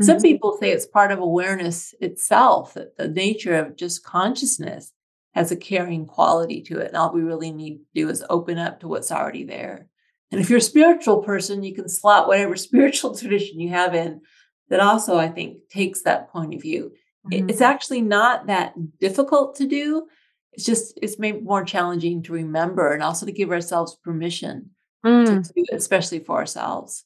[0.00, 0.22] Some mm-hmm.
[0.22, 4.92] people say it's part of awareness itself, that the nature of just consciousness
[5.34, 6.88] has a caring quality to it.
[6.88, 9.88] And all we really need to do is open up to what's already there.
[10.30, 14.22] And if you're a spiritual person, you can slot whatever spiritual tradition you have in
[14.68, 16.92] that also, I think, takes that point of view.
[17.26, 17.50] Mm-hmm.
[17.50, 20.06] It's actually not that difficult to do.
[20.52, 24.70] It's just, it's maybe more challenging to remember and also to give ourselves permission
[25.04, 25.26] mm.
[25.26, 27.04] to do it, especially for ourselves.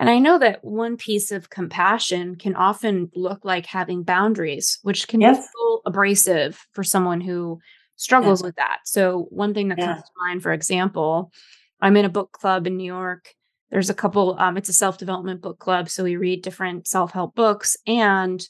[0.00, 5.08] And I know that one piece of compassion can often look like having boundaries, which
[5.08, 5.38] can yes.
[5.38, 7.60] be abrasive for someone who
[7.96, 8.46] struggles yeah.
[8.46, 8.80] with that.
[8.84, 9.94] So, one thing that yeah.
[9.94, 11.32] comes to mind, for example,
[11.80, 13.34] I'm in a book club in New York
[13.70, 17.76] there's a couple um, it's a self-development book club so we read different self-help books
[17.86, 18.48] and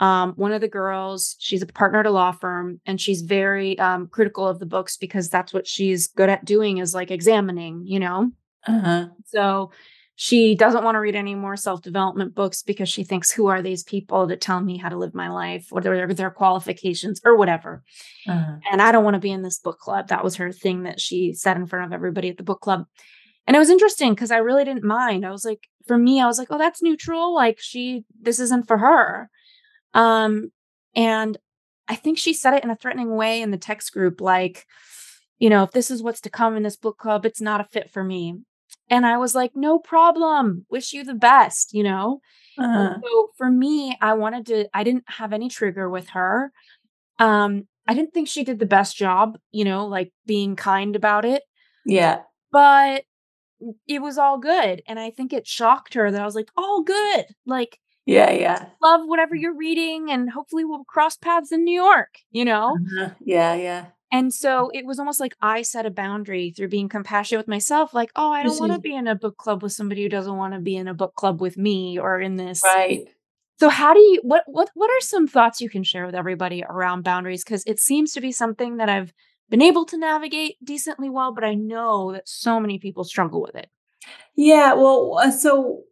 [0.00, 3.78] um, one of the girls she's a partner at a law firm and she's very
[3.78, 7.82] um, critical of the books because that's what she's good at doing is like examining
[7.86, 8.30] you know
[8.66, 9.06] uh-huh.
[9.26, 9.70] so
[10.16, 13.82] she doesn't want to read any more self-development books because she thinks who are these
[13.82, 17.82] people to tell me how to live my life what are their qualifications or whatever
[18.28, 18.56] uh-huh.
[18.72, 21.00] and i don't want to be in this book club that was her thing that
[21.00, 22.86] she said in front of everybody at the book club
[23.46, 25.26] and it was interesting because I really didn't mind.
[25.26, 27.34] I was like, for me, I was like, oh, that's neutral.
[27.34, 29.28] Like she, this isn't for her.
[29.94, 30.52] Um,
[30.94, 31.36] and
[31.88, 34.66] I think she said it in a threatening way in the text group, like,
[35.38, 37.64] you know, if this is what's to come in this book club, it's not a
[37.64, 38.36] fit for me.
[38.88, 40.66] And I was like, no problem.
[40.70, 42.20] Wish you the best, you know?
[42.58, 42.96] Uh-huh.
[43.02, 46.52] So for me, I wanted to, I didn't have any trigger with her.
[47.18, 51.24] Um, I didn't think she did the best job, you know, like being kind about
[51.24, 51.42] it.
[51.84, 52.20] Yeah.
[52.52, 53.04] But
[53.86, 54.82] it was all good.
[54.86, 57.26] And I think it shocked her that I was like, all good.
[57.46, 57.78] Like,
[58.10, 58.66] yeah, yeah.
[58.82, 62.76] Love whatever you're reading, and hopefully we'll cross paths in New York, you know?
[62.76, 63.10] Uh-huh.
[63.20, 63.86] Yeah, yeah.
[64.12, 67.94] And so it was almost like I set a boundary through being compassionate with myself,
[67.94, 70.36] like, oh, I don't want to be in a book club with somebody who doesn't
[70.36, 72.62] want to be in a book club with me or in this.
[72.64, 73.06] Right.
[73.60, 76.64] So how do you what what what are some thoughts you can share with everybody
[76.68, 77.44] around boundaries?
[77.44, 79.12] Because it seems to be something that I've
[79.50, 83.54] been able to navigate decently well, but I know that so many people struggle with
[83.54, 83.68] it.
[84.34, 85.82] Yeah, well, uh, so,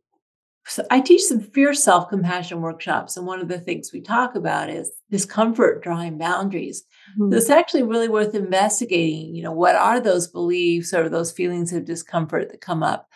[0.69, 4.35] so I teach some fierce self compassion workshops, and one of the things we talk
[4.35, 6.85] about is discomfort drawing boundaries.
[7.13, 7.33] Mm-hmm.
[7.33, 9.35] So it's actually really worth investigating.
[9.35, 13.09] You know, what are those beliefs or those feelings of discomfort that come up?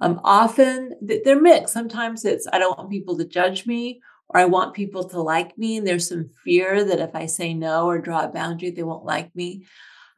[0.00, 1.72] Um, often they're mixed.
[1.72, 5.56] Sometimes it's I don't want people to judge me, or I want people to like
[5.56, 8.82] me, and there's some fear that if I say no or draw a boundary, they
[8.82, 9.66] won't like me.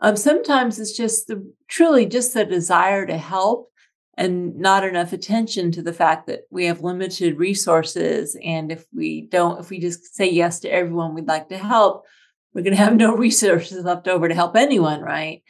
[0.00, 3.70] Um, sometimes it's just the truly just the desire to help
[4.18, 9.22] and not enough attention to the fact that we have limited resources and if we
[9.22, 12.04] don't if we just say yes to everyone we'd like to help
[12.52, 15.42] we're going to have no resources left over to help anyone right?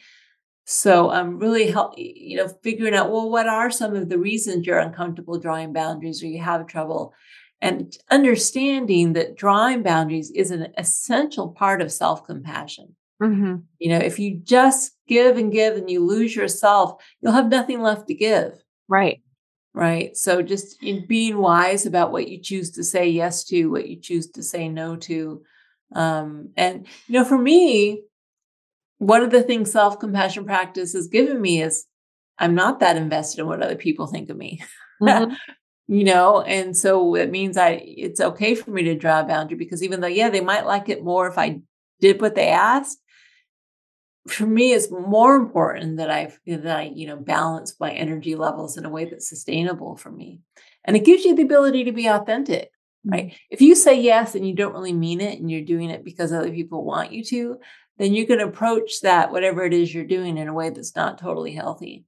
[0.65, 4.19] So i'm um, really help you know figuring out well what are some of the
[4.19, 7.13] reasons you're uncomfortable drawing boundaries or you have trouble?
[7.61, 13.55] And understanding that drawing boundaries is an essential part of self-compassion Mm-hmm.
[13.79, 17.81] You know, if you just give and give and you lose yourself, you'll have nothing
[17.81, 18.53] left to give.
[18.87, 19.21] Right.
[19.73, 20.15] Right.
[20.17, 23.97] So just in being wise about what you choose to say yes to, what you
[23.97, 25.43] choose to say no to.
[25.95, 28.03] Um, and, you know, for me,
[28.97, 31.85] one of the things self compassion practice has given me is
[32.37, 34.61] I'm not that invested in what other people think of me.
[35.01, 35.33] Mm-hmm.
[35.89, 39.57] you know and so it means i it's okay for me to draw a boundary
[39.57, 41.59] because even though yeah they might like it more if i
[41.99, 43.01] did what they asked
[44.29, 48.77] for me it's more important that i that i you know balance my energy levels
[48.77, 50.41] in a way that's sustainable for me.
[50.85, 52.71] And it gives you the ability to be authentic
[53.05, 53.27] right?
[53.27, 53.35] Mm-hmm.
[53.49, 56.33] if you say yes and you don't really mean it and you're doing it because
[56.33, 57.57] other people want you to
[57.97, 61.17] then you can approach that whatever it is you're doing in a way that's not
[61.17, 62.05] totally healthy.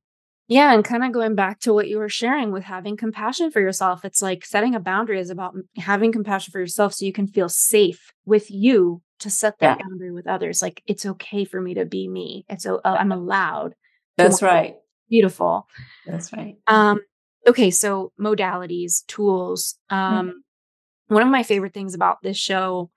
[0.47, 3.61] Yeah and kind of going back to what you were sharing with having compassion for
[3.61, 7.27] yourself it's like setting a boundary is about having compassion for yourself so you can
[7.27, 9.83] feel safe with you to set that yeah.
[9.83, 10.61] boundary with others.
[10.61, 12.45] Like it's okay for me to be me.
[12.49, 13.75] It's uh, I'm allowed.
[14.17, 14.75] That's right.
[15.09, 15.67] Beautiful.
[16.05, 16.57] That's right.
[16.67, 16.99] Um,
[17.47, 19.75] okay, so modalities, tools.
[19.89, 21.13] Um, mm-hmm.
[21.13, 22.91] one of my favorite things about this show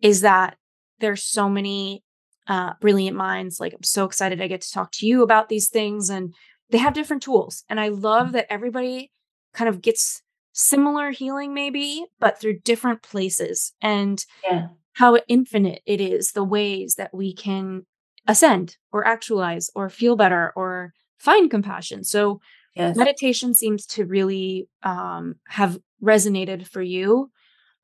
[0.00, 0.56] is that
[1.00, 2.02] there's so many
[2.46, 3.60] uh, brilliant minds.
[3.60, 6.34] Like I'm so excited I get to talk to you about these things, and
[6.70, 7.64] they have different tools.
[7.68, 8.36] And I love mm-hmm.
[8.36, 9.10] that everybody
[9.52, 13.72] kind of gets similar healing, maybe, but through different places.
[13.80, 17.86] And yeah how infinite it is the ways that we can
[18.26, 22.04] ascend or actualize or feel better or find compassion.
[22.04, 22.40] So
[22.74, 22.96] yes.
[22.96, 27.30] meditation seems to really um, have resonated for you.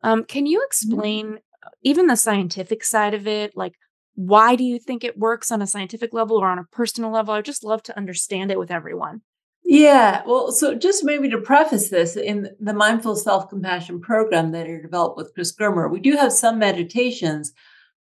[0.03, 0.67] Um, can you mm-hmm.
[0.67, 1.69] explain mm-hmm.
[1.83, 3.57] even the scientific side of it?
[3.57, 3.75] Like,
[4.15, 7.35] why do you think it works on a scientific level or on a personal level?
[7.35, 9.21] I'd just love to understand it with everyone.
[9.69, 14.69] Yeah, well, so just maybe to preface this, in the Mindful Self Compassion program that
[14.69, 17.53] are developed with Chris Germer, we do have some meditations.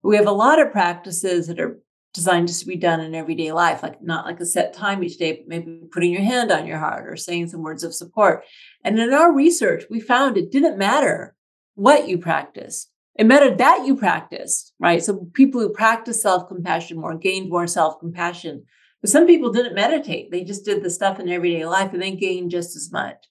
[0.04, 1.80] we have a lot of practices that are
[2.14, 5.18] designed just to be done in everyday life, like not like a set time each
[5.18, 8.44] day, but maybe putting your hand on your heart or saying some words of support.
[8.84, 11.34] And in our research, we found it didn't matter
[11.74, 12.92] what you practiced.
[13.16, 15.02] It mattered that you practiced, right?
[15.02, 18.66] So people who practice self compassion more gained more self compassion
[19.06, 20.30] some people didn't meditate.
[20.30, 23.26] They just did the stuff in everyday life and they gained just as much.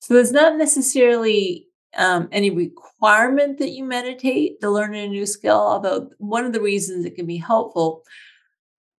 [0.00, 5.58] So there's not necessarily um, any requirement that you meditate to learn a new skill,
[5.58, 8.04] although one of the reasons it can be helpful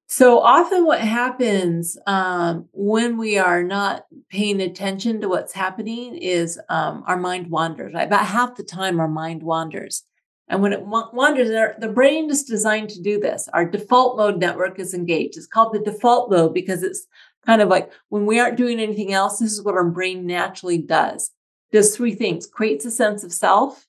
[0.08, 6.60] So often, what happens um, when we are not paying attention to what's happening is
[6.68, 7.94] um, our mind wanders.
[7.96, 10.04] About half the time, our mind wanders.
[10.48, 11.50] And when it wanders,
[11.80, 13.48] the brain is designed to do this.
[13.54, 15.38] Our default mode network is engaged.
[15.38, 17.08] It's called the default mode because it's
[17.46, 20.78] kind of like when we aren't doing anything else, this is what our brain naturally
[20.78, 21.32] does.
[21.72, 23.88] Does three things creates a sense of self,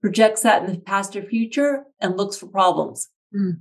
[0.00, 3.08] projects that in the past or future, and looks for problems.
[3.34, 3.60] Mm.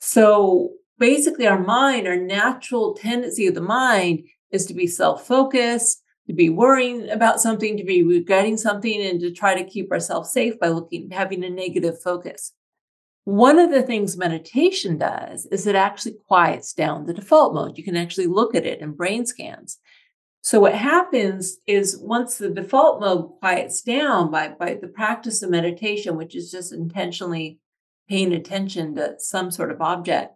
[0.00, 6.34] So basically our mind, our natural tendency of the mind is to be self-focused, to
[6.34, 10.58] be worrying about something, to be regretting something, and to try to keep ourselves safe
[10.60, 12.52] by looking, having a negative focus.
[13.24, 17.76] One of the things meditation does is it actually quiets down the default mode.
[17.76, 19.78] You can actually look at it in brain scans.
[20.40, 25.50] So what happens is once the default mode quiets down by, by the practice of
[25.50, 27.58] meditation, which is just intentionally
[28.08, 30.34] paying attention to some sort of object,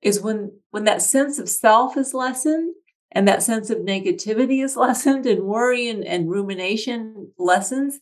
[0.00, 2.74] is when when that sense of self is lessened
[3.12, 8.00] and that sense of negativity is lessened and worry and, and rumination lessens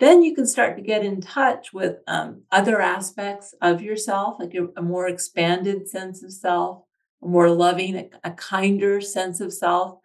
[0.00, 4.54] then you can start to get in touch with um, other aspects of yourself like
[4.54, 6.82] a, a, more expanded sense of self
[7.22, 9.98] a more loving a, a kinder sense of self.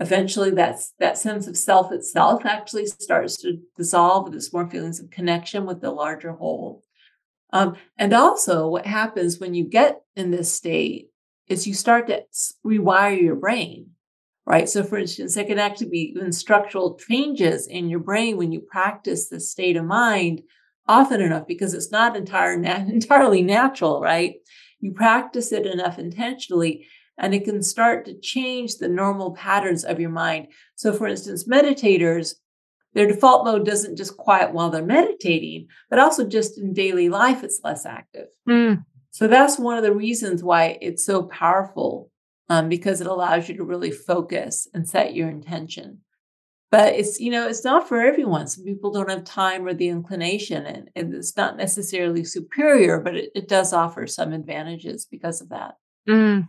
[0.00, 5.10] Eventually that's that sense of self itself actually starts to dissolve there's more feelings of
[5.10, 6.82] connection with the larger whole.
[7.52, 11.10] Um, and also, what happens when you get in this state
[11.48, 12.22] is you start to
[12.64, 13.90] rewire your brain,
[14.46, 14.68] right?
[14.68, 18.60] So, for instance, there can actually be even structural changes in your brain when you
[18.60, 20.42] practice this state of mind
[20.86, 24.34] often enough because it's not entire, entirely natural, right?
[24.80, 26.86] You practice it enough intentionally,
[27.18, 30.48] and it can start to change the normal patterns of your mind.
[30.74, 32.34] So, for instance, meditators
[32.94, 37.42] their default mode doesn't just quiet while they're meditating, but also just in daily life,
[37.42, 38.28] it's less active.
[38.48, 38.84] Mm.
[39.14, 42.10] So that's one of the reasons why it's so powerful
[42.48, 46.00] um, because it allows you to really focus and set your intention.
[46.72, 48.48] But it's, you know, it's not for everyone.
[48.48, 53.14] Some people don't have time or the inclination, and, and it's not necessarily superior, but
[53.14, 55.76] it, it, does offer some advantages because of that.
[56.08, 56.48] Mm.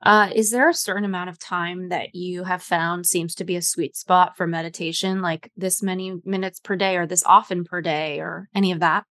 [0.00, 3.56] Uh, is there a certain amount of time that you have found seems to be
[3.56, 7.80] a sweet spot for meditation, like this many minutes per day or this often per
[7.80, 9.02] day or any of that?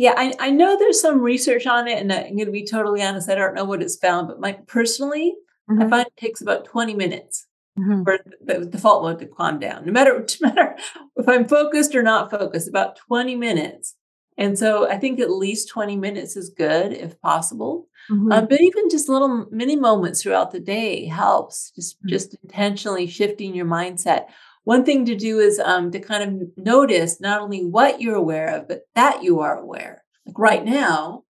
[0.00, 3.02] Yeah, I, I know there's some research on it, and I'm going to be totally
[3.02, 5.34] honest, I don't know what it's found, but my personally,
[5.70, 5.82] mm-hmm.
[5.82, 7.46] I find it takes about 20 minutes
[7.78, 8.04] mm-hmm.
[8.04, 9.84] for the default mode to calm down.
[9.84, 10.74] No matter, no matter
[11.16, 13.94] if I'm focused or not focused, about 20 minutes.
[14.38, 17.86] And so I think at least 20 minutes is good if possible.
[18.10, 18.32] Mm-hmm.
[18.32, 21.72] Um, but even just little mini moments throughout the day helps.
[21.76, 22.08] Just mm-hmm.
[22.08, 24.28] just intentionally shifting your mindset.
[24.64, 28.48] One thing to do is um, to kind of notice not only what you're aware
[28.54, 30.04] of, but that you are aware.
[30.26, 31.24] Like right now,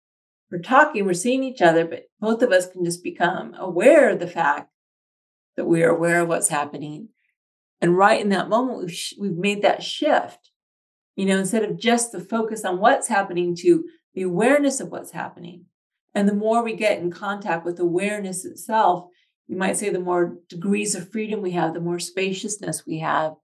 [0.51, 4.19] we're talking, we're seeing each other, but both of us can just become aware of
[4.19, 4.71] the fact
[5.57, 7.11] that we are aware of what's happening.
[7.81, 10.51] And right in that moment, we've, sh- we've made that shift.
[11.17, 15.11] You know, instead of just the focus on what's happening to the awareness of what's
[15.11, 15.67] happening.
[16.15, 19.07] And the more we get in contact with awareness itself,
[19.49, 23.35] you might say the more degrees of freedom we have, the more spaciousness we have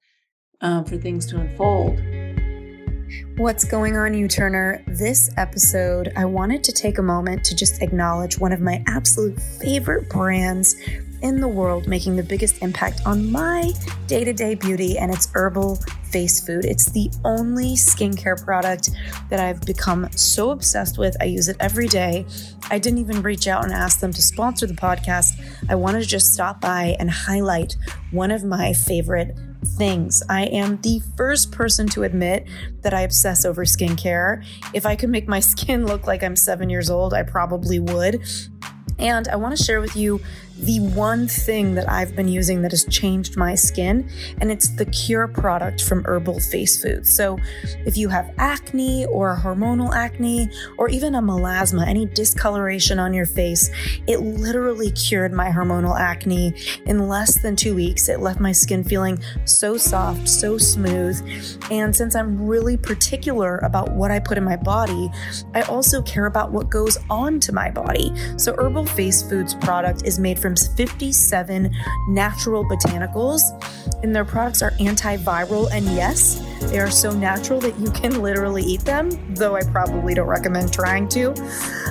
[0.61, 1.99] um, for things to unfold.
[3.37, 4.85] What's going on, YouTurner?
[4.99, 9.41] This episode, I wanted to take a moment to just acknowledge one of my absolute
[9.41, 10.77] favorite brands
[11.23, 13.73] in the world making the biggest impact on my
[14.07, 15.77] day to day beauty, and it's Herbal
[16.11, 16.65] Face Food.
[16.65, 18.91] It's the only skincare product
[19.31, 21.17] that I've become so obsessed with.
[21.21, 22.27] I use it every day.
[22.71, 25.33] I didn't even reach out and ask them to sponsor the podcast.
[25.69, 27.75] I wanted to just stop by and highlight
[28.11, 30.23] one of my favorite things.
[30.29, 32.47] I am the first person to admit
[32.83, 34.45] that I obsess over skincare.
[34.73, 38.23] If I could make my skin look like I'm seven years old, I probably would.
[38.99, 40.21] And I want to share with you
[40.65, 44.09] the one thing that I've been using that has changed my skin,
[44.41, 47.15] and it's the Cure product from Herbal Face Foods.
[47.15, 47.39] So,
[47.85, 50.49] if you have acne or hormonal acne,
[50.79, 53.71] or even a melasma, any discoloration on your face,
[54.07, 56.55] it literally cured my hormonal acne
[56.87, 58.09] in less than two weeks.
[58.09, 61.21] It left my skin feeling so soft, so smooth.
[61.71, 65.11] And since I'm really particular about what I put in my body,
[65.55, 68.13] I also care about what goes on to my body.
[68.39, 71.75] So, Herbal Face Foods product is made from 57
[72.09, 73.41] natural botanicals,
[74.03, 75.71] and their products are antiviral.
[75.73, 76.41] And yes,
[76.71, 80.73] they are so natural that you can literally eat them, though I probably don't recommend
[80.73, 81.35] trying to.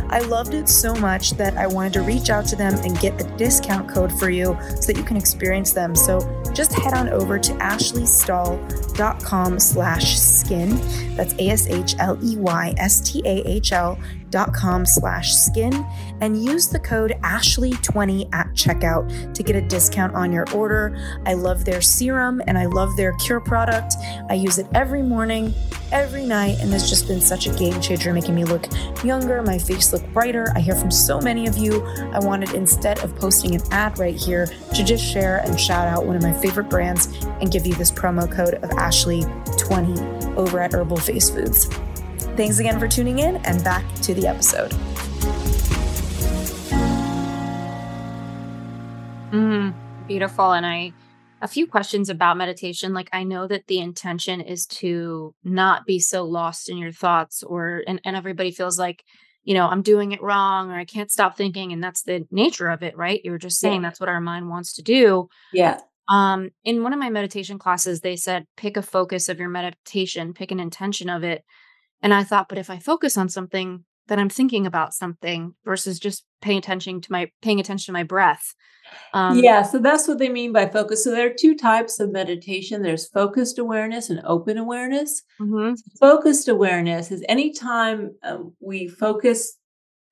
[0.10, 3.22] I loved it so much that I wanted to reach out to them and get
[3.22, 5.96] a discount code for you so that you can experience them.
[5.96, 6.20] So
[6.54, 10.70] just head on over to ashleystahl.com slash skin.
[11.16, 14.00] That's A-S-H-L-E-Y-S-T-A-H-L
[14.34, 15.86] com slash skin
[16.22, 20.98] and use the code Ashley20 at checkout to get a discount on your order.
[21.26, 23.96] I love their serum and I love their cure product.
[24.30, 25.54] I use it every morning,
[25.92, 28.66] every night, and it's just been such a game changer, making me look
[29.04, 30.52] younger, my face look brighter.
[30.56, 31.86] I hear from so many of you.
[32.14, 36.06] I wanted, instead of posting an ad right here, to just share and shout out
[36.06, 37.08] one of my favorite brands
[37.42, 41.70] and give you this promo code of Ashley20 over at Herbal Face Foods.
[42.36, 44.72] Thanks again for tuning in and back to the episode.
[49.32, 49.76] Mm,
[50.08, 50.52] beautiful.
[50.52, 50.94] And I,
[51.44, 52.92] a few questions about meditation.
[52.92, 57.44] Like, I know that the intention is to not be so lost in your thoughts,
[57.44, 59.04] or, and, and everybody feels like,
[59.44, 61.72] you know, I'm doing it wrong or I can't stop thinking.
[61.72, 63.22] And that's the nature of it, right?
[63.24, 63.90] You were just saying yeah.
[63.90, 65.30] that's what our mind wants to do.
[65.52, 65.82] Yeah.
[66.10, 70.34] Um, in one of my meditation classes, they said, pick a focus of your meditation,
[70.34, 71.44] pick an intention of it.
[72.04, 75.98] And I thought, but if I focus on something, then I'm thinking about something versus
[75.98, 78.54] just paying attention to my paying attention to my breath.
[79.14, 81.04] Um, yeah, so that's what they mean by focus.
[81.04, 82.82] So there are two types of meditation.
[82.82, 85.24] There's focused awareness and open awareness.
[85.40, 85.76] Mm-hmm.
[86.00, 89.58] Focused awareness is anytime uh, we focus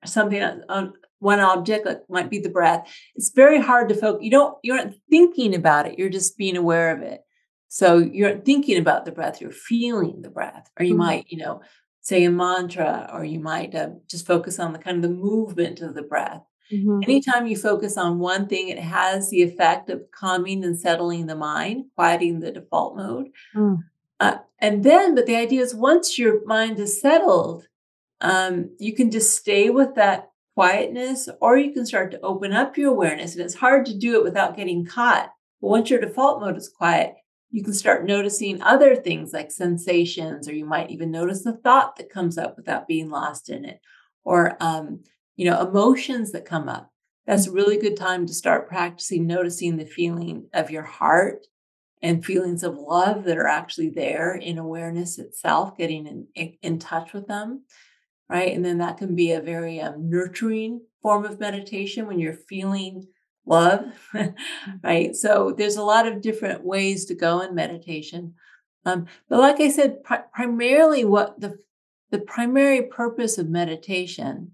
[0.05, 2.91] something on, on, one object, like might be the breath.
[3.13, 4.23] It's very hard to focus.
[4.23, 4.57] You don't.
[4.63, 5.99] You aren't thinking about it.
[5.99, 7.21] You're just being aware of it.
[7.67, 9.39] So you're thinking about the breath.
[9.39, 11.03] You're feeling the breath, or you mm-hmm.
[11.03, 11.61] might, you know,
[12.01, 15.81] say a mantra, or you might uh, just focus on the kind of the movement
[15.81, 16.41] of the breath.
[16.71, 17.01] Mm-hmm.
[17.03, 21.35] Anytime you focus on one thing, it has the effect of calming and settling the
[21.35, 23.27] mind, quieting the default mode.
[23.55, 23.83] Mm.
[24.19, 27.67] Uh, and then, but the idea is once your mind is settled,
[28.21, 32.77] um, you can just stay with that quietness, or you can start to open up
[32.77, 33.35] your awareness.
[33.35, 35.31] And it's hard to do it without getting caught.
[35.61, 37.15] But once your default mode is quiet,
[37.51, 41.97] you can start noticing other things like sensations, or you might even notice the thought
[41.97, 43.79] that comes up without being lost in it,
[44.23, 45.03] or um,
[45.35, 46.89] you know, emotions that come up.
[47.27, 51.45] That's a really good time to start practicing noticing the feeling of your heart
[52.01, 56.79] and feelings of love that are actually there in awareness itself, getting in, in, in
[56.79, 57.63] touch with them,
[58.29, 58.55] right?
[58.55, 63.05] And then that can be a very um, nurturing form of meditation when you're feeling
[63.45, 64.29] love, mm-hmm.
[64.83, 65.15] right?
[65.15, 68.35] So there's a lot of different ways to go in meditation.
[68.85, 71.57] Um, but like I said, pri- primarily what the
[72.11, 74.51] the primary purpose of meditation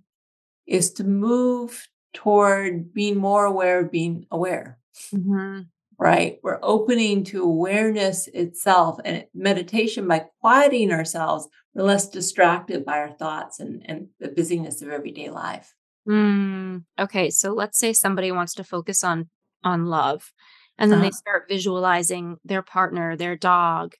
[0.67, 4.77] is to move toward being more aware of being aware.
[5.13, 5.61] Mm-hmm.
[5.99, 6.39] Right?
[6.43, 13.11] We're opening to awareness itself and meditation by quieting ourselves, we're less distracted by our
[13.13, 15.73] thoughts and, and the busyness of everyday life.
[16.07, 19.29] Mm, okay, so let's say somebody wants to focus on
[19.63, 20.31] on love,
[20.77, 21.07] and then uh-huh.
[21.07, 23.93] they start visualizing their partner, their dog.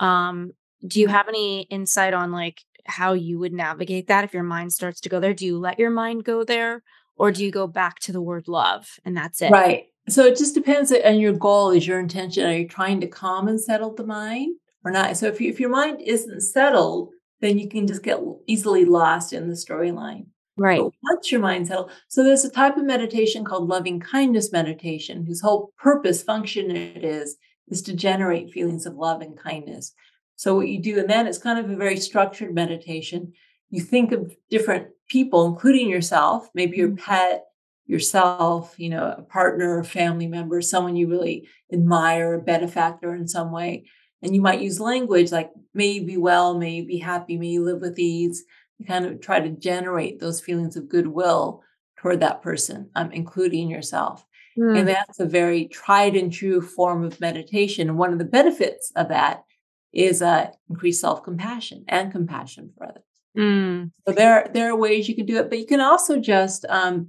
[0.00, 0.52] Um,
[0.86, 4.72] do you have any insight on like how you would navigate that if your mind
[4.72, 5.34] starts to go there?
[5.34, 6.82] Do you let your mind go there,
[7.16, 9.50] or do you go back to the word love and that's it?
[9.50, 9.86] Right.
[10.08, 11.70] So it just depends on your goal.
[11.70, 12.46] Is your intention?
[12.46, 15.16] Are you trying to calm and settle the mind or not?
[15.16, 19.32] So if you, if your mind isn't settled, then you can just get easily lost
[19.32, 20.26] in the storyline.
[20.56, 20.80] Right.
[20.80, 25.24] But once your mind settled, so there's a type of meditation called loving kindness meditation,
[25.24, 27.36] whose whole purpose, function it is,
[27.68, 29.92] is to generate feelings of love and kindness.
[30.36, 33.32] So what you do, and then it's kind of a very structured meditation.
[33.70, 37.04] You think of different people, including yourself, maybe your mm-hmm.
[37.04, 37.44] pet,
[37.86, 43.28] yourself, you know, a partner, a family member, someone you really admire, a benefactor in
[43.28, 43.86] some way.
[44.22, 47.48] And you might use language like, may you be well, may you be happy, may
[47.48, 48.44] you live with ease,
[48.86, 51.62] kind of try to generate those feelings of goodwill
[51.98, 54.24] toward that person, um, including yourself.
[54.58, 54.78] Mm.
[54.78, 57.88] And that's a very tried and true form of meditation.
[57.88, 59.44] And one of the benefits of that
[59.92, 63.02] is uh, increased self compassion and compassion for others.
[63.36, 63.90] Mm.
[64.06, 67.08] So there, there are ways you can do it, but you can also just, um,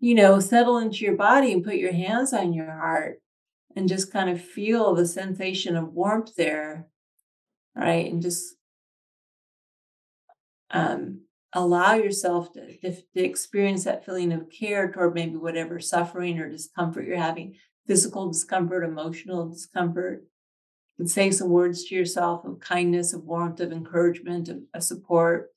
[0.00, 3.20] you know, settle into your body and put your hands on your heart
[3.76, 6.86] and just kind of feel the sensation of warmth there,
[7.76, 8.10] right?
[8.10, 8.54] And just
[10.70, 16.38] um, allow yourself to, to, to, experience that feeling of care toward maybe whatever suffering
[16.38, 17.54] or discomfort you're having
[17.86, 20.24] physical discomfort, emotional discomfort.
[20.98, 25.50] And say some words to yourself of kindness, of warmth, of encouragement, of, of support.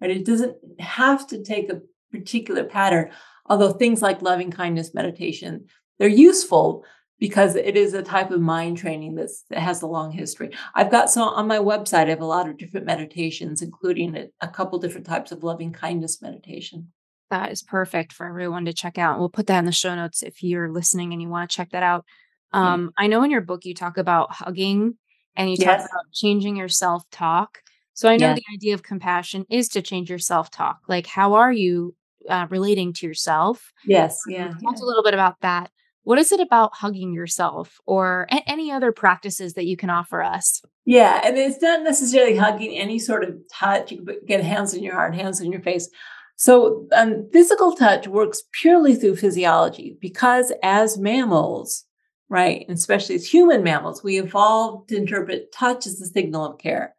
[0.00, 0.10] Right?
[0.10, 3.10] It doesn't have to take a particular pattern,
[3.46, 5.66] although things like loving kindness meditation,
[5.98, 6.84] they're useful,
[7.18, 10.50] because it is a type of mind training that's, that has a long history.
[10.74, 14.26] I've got so on my website, I have a lot of different meditations, including a,
[14.40, 16.92] a couple different types of loving kindness meditation.
[17.30, 19.18] That is perfect for everyone to check out.
[19.18, 21.70] We'll put that in the show notes if you're listening and you want to check
[21.70, 22.04] that out.
[22.52, 24.98] Um, mm I know in your book you talk about hugging
[25.36, 25.84] and you talk yes.
[25.90, 27.62] about changing your self talk.
[27.94, 28.34] So I know Yeah.
[28.34, 30.80] the idea of compassion is to change your self talk.
[30.88, 31.94] Like, how are you
[32.28, 33.72] uh, relating to yourself?
[33.86, 34.18] Yes.
[34.26, 34.48] Yeah.
[34.62, 35.70] talked a little bit about that.
[36.04, 40.22] What is it about hugging yourself or a- any other practices that you can offer
[40.22, 40.62] us?
[40.84, 43.92] Yeah, and it's not necessarily hugging any sort of touch.
[43.92, 45.88] You can get hands in your heart, hands in your face.
[46.36, 51.84] So, um, physical touch works purely through physiology because as mammals,
[52.28, 56.58] right, and especially as human mammals, we evolved to interpret touch as a signal of
[56.58, 56.96] care.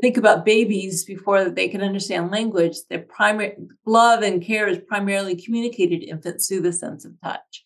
[0.00, 2.76] Think about babies before they can understand language.
[2.88, 3.54] Their primary
[3.86, 7.62] love and care is primarily communicated to infants through the sense of touch.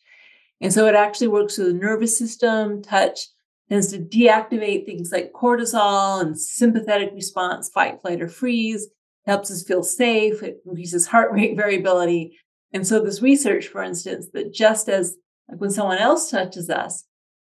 [0.60, 2.82] And so it actually works with the nervous system.
[2.82, 3.20] Touch
[3.68, 8.88] tends to deactivate things like cortisol and sympathetic response, fight, flight, or freeze.
[9.26, 10.42] Helps us feel safe.
[10.42, 12.38] It increases heart rate variability.
[12.72, 15.16] And so this research, for instance, that just as
[15.48, 17.04] like when someone else touches us,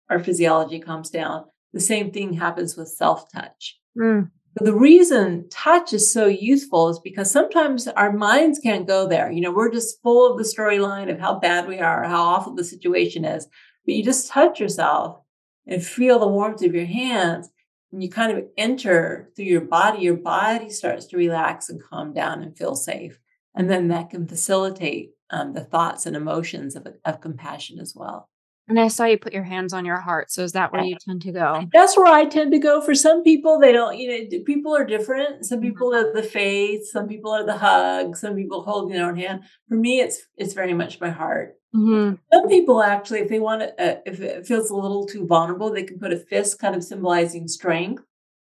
[0.10, 1.46] our physiology calms down.
[1.74, 3.80] The same thing happens with self-touch.
[3.98, 4.30] Mm.
[4.56, 9.32] But the reason touch is so useful is because sometimes our minds can't go there.
[9.32, 12.54] You know, we're just full of the storyline of how bad we are, how awful
[12.54, 13.48] the situation is.
[13.86, 15.22] But you just touch yourself
[15.66, 17.50] and feel the warmth of your hands,
[17.92, 20.04] and you kind of enter through your body.
[20.04, 23.20] Your body starts to relax and calm down and feel safe.
[23.56, 28.30] And then that can facilitate um, the thoughts and emotions of, of compassion as well.
[28.68, 30.32] And I saw you put your hands on your heart.
[30.32, 31.66] So is that where you tend to go?
[31.74, 32.80] That's where I tend to go.
[32.80, 35.46] For some people, they don't, you know, people are different.
[35.46, 39.18] Some people are the faith, some people are the hug, some people holding their own
[39.18, 39.44] hand.
[39.68, 41.58] For me, it's it's very much my heart.
[41.76, 42.20] Mhm.
[42.34, 45.72] Some people actually, if they want to, uh, if it feels a little too vulnerable,
[45.72, 48.04] they can put a fist kind of symbolizing strength,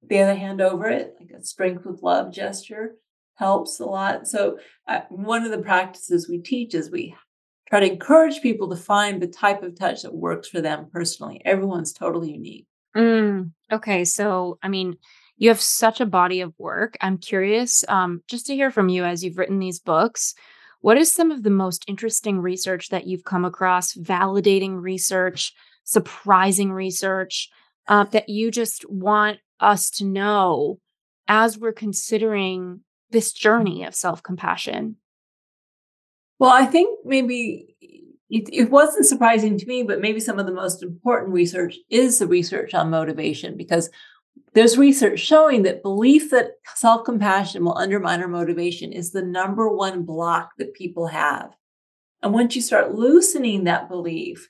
[0.09, 2.97] the other hand over it, like a strength with love gesture
[3.37, 4.29] helps a lot.
[4.29, 7.15] So, uh, one of the practices we teach is we
[7.75, 11.43] try to encourage people to find the type of touch that works for them personally.
[11.45, 12.67] Everyone's totally unique.
[12.97, 13.51] Mm.
[13.73, 14.05] Okay.
[14.05, 14.97] So, I mean,
[15.39, 16.97] you have such a body of work.
[17.01, 20.35] I'm curious um, just to hear from you as you've written these books.
[20.83, 25.53] What is some of the most interesting research that you've come across, validating research,
[25.83, 27.49] surprising research
[27.89, 30.79] uh, that you just want us to know
[31.27, 34.99] as we're considering this journey of self compassion?
[36.39, 37.77] Well, I think maybe
[38.31, 42.19] it, it wasn't surprising to me, but maybe some of the most important research is
[42.19, 43.91] the research on motivation because
[44.55, 49.69] there's research showing that belief that self compassion will undermine our motivation is the number
[49.69, 51.51] one block that people have.
[52.23, 54.49] And once you start loosening that belief,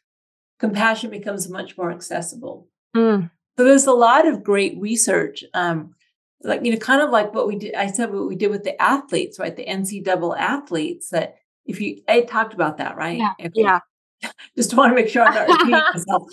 [0.60, 2.68] compassion becomes much more accessible.
[2.96, 3.30] Mm.
[3.56, 5.94] So there's a lot of great research, um,
[6.42, 7.74] like you know, kind of like what we did.
[7.74, 9.56] I said what we did with the athletes, right?
[9.56, 11.10] The NC double athletes.
[11.10, 13.18] That if you, I talked about that, right?
[13.18, 13.32] Yeah.
[13.40, 13.50] Okay.
[13.54, 13.80] Yeah.
[14.56, 16.28] Just want to make sure I'm not repeating myself.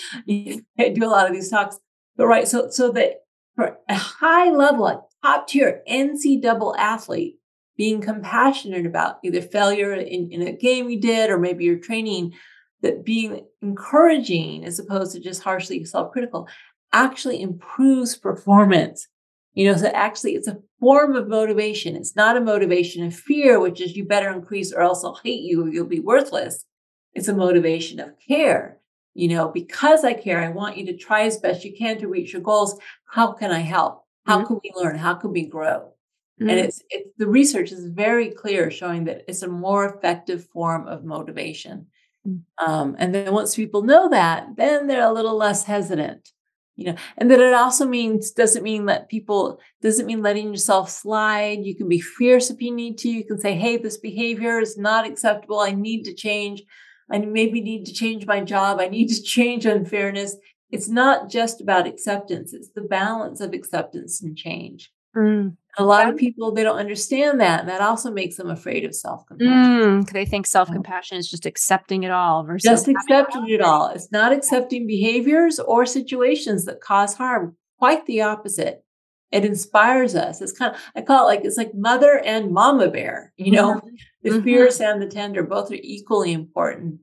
[0.79, 1.79] I do a lot of these talks,
[2.15, 2.47] but right.
[2.47, 3.23] So so that
[3.55, 7.37] for a high level, a top tier NC double athlete,
[7.77, 12.33] being compassionate about either failure in, in a game you did or maybe you're training,
[12.81, 16.47] that being encouraging as opposed to just harshly self-critical
[16.93, 19.07] actually improves performance.
[19.53, 21.95] You know, so actually it's a form of motivation.
[21.95, 25.41] It's not a motivation of fear, which is you better increase or else I'll hate
[25.41, 26.65] you or you'll be worthless.
[27.13, 28.77] It's a motivation of care.
[29.13, 32.07] You know, because I care, I want you to try as best you can to
[32.07, 32.79] reach your goals.
[33.05, 34.05] How can I help?
[34.25, 34.47] How Mhm.
[34.47, 34.97] can we learn?
[34.97, 35.91] How can we grow?
[36.39, 36.63] And Mm.
[36.63, 41.03] it's, it's the research is very clear showing that it's a more effective form of
[41.03, 41.87] motivation.
[42.25, 42.41] Mm.
[42.65, 46.31] Um, and then once people know that, then they're a little less hesitant,
[46.75, 46.95] you know.
[47.17, 51.59] And then it also means doesn't mean that people doesn't mean letting yourself slide.
[51.63, 53.09] You can be fierce if you need to.
[53.09, 55.59] You can say, "Hey, this behavior is not acceptable.
[55.59, 56.63] I need to change.
[57.11, 58.79] I maybe need to change my job.
[58.79, 60.37] I need to change unfairness."
[60.71, 64.91] It's not just about acceptance; it's the balance of acceptance and change.
[65.15, 65.57] Mm.
[65.77, 68.93] A lot of people they don't understand that, and that also makes them afraid of
[68.93, 70.03] self-compassion.
[70.03, 70.09] Mm.
[70.11, 73.87] They think self compassion is just accepting it all versus Just accepting it all.
[73.89, 77.55] It's not accepting behaviors or situations that cause harm.
[77.79, 78.83] Quite the opposite.
[79.31, 80.41] It inspires us.
[80.41, 83.31] It's kind of I call it like it's like mother and mama bear.
[83.37, 83.81] You know, Mhm.
[84.23, 84.43] the Mhm.
[84.43, 86.99] fierce and the tender both are equally important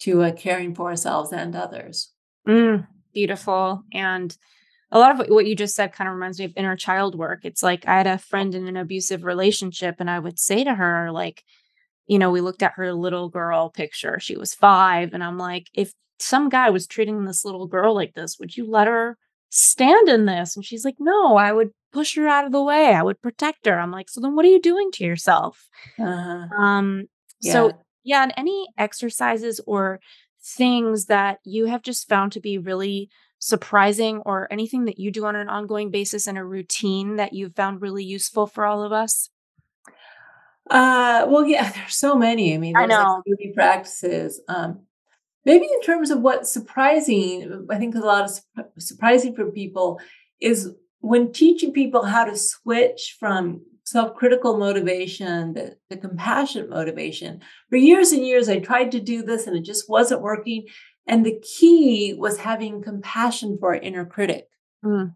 [0.00, 2.12] to uh, caring for ourselves and others.
[2.48, 3.82] Mm, beautiful.
[3.92, 4.34] And
[4.92, 7.40] a lot of what, you just said kind of reminds me of inner child work.
[7.44, 10.74] It's like I had a friend in an abusive relationship, and I would say to
[10.74, 11.42] her, like,
[12.06, 14.20] you know, we looked at her little girl picture.
[14.20, 15.12] She was five.
[15.12, 18.70] And I'm like, if some guy was treating this little girl like this, would you
[18.70, 19.18] let her
[19.50, 20.54] stand in this?
[20.54, 22.94] And she's like, no, I would push her out of the way.
[22.94, 23.78] I would protect her.
[23.78, 25.66] I'm like, so then what are you doing to yourself?
[25.98, 26.46] Uh-huh.
[26.56, 27.06] Um,
[27.40, 27.72] so Yeah.
[28.04, 29.98] yeah, and any exercises or
[30.44, 33.10] things that you have just found to be really
[33.46, 37.54] surprising or anything that you do on an ongoing basis and a routine that you've
[37.54, 39.30] found really useful for all of us?
[40.68, 42.54] Uh, well, yeah, there's so many.
[42.54, 43.22] I mean, I there's know.
[43.26, 44.40] like practices.
[44.48, 44.80] Um,
[45.44, 50.00] maybe in terms of what's surprising, I think a lot of surp- surprising for people
[50.40, 57.40] is when teaching people how to switch from self-critical motivation to, to compassionate motivation.
[57.70, 60.66] For years and years, I tried to do this and it just wasn't working.
[61.06, 64.48] And the key was having compassion for our inner critic.
[64.84, 65.14] Mm.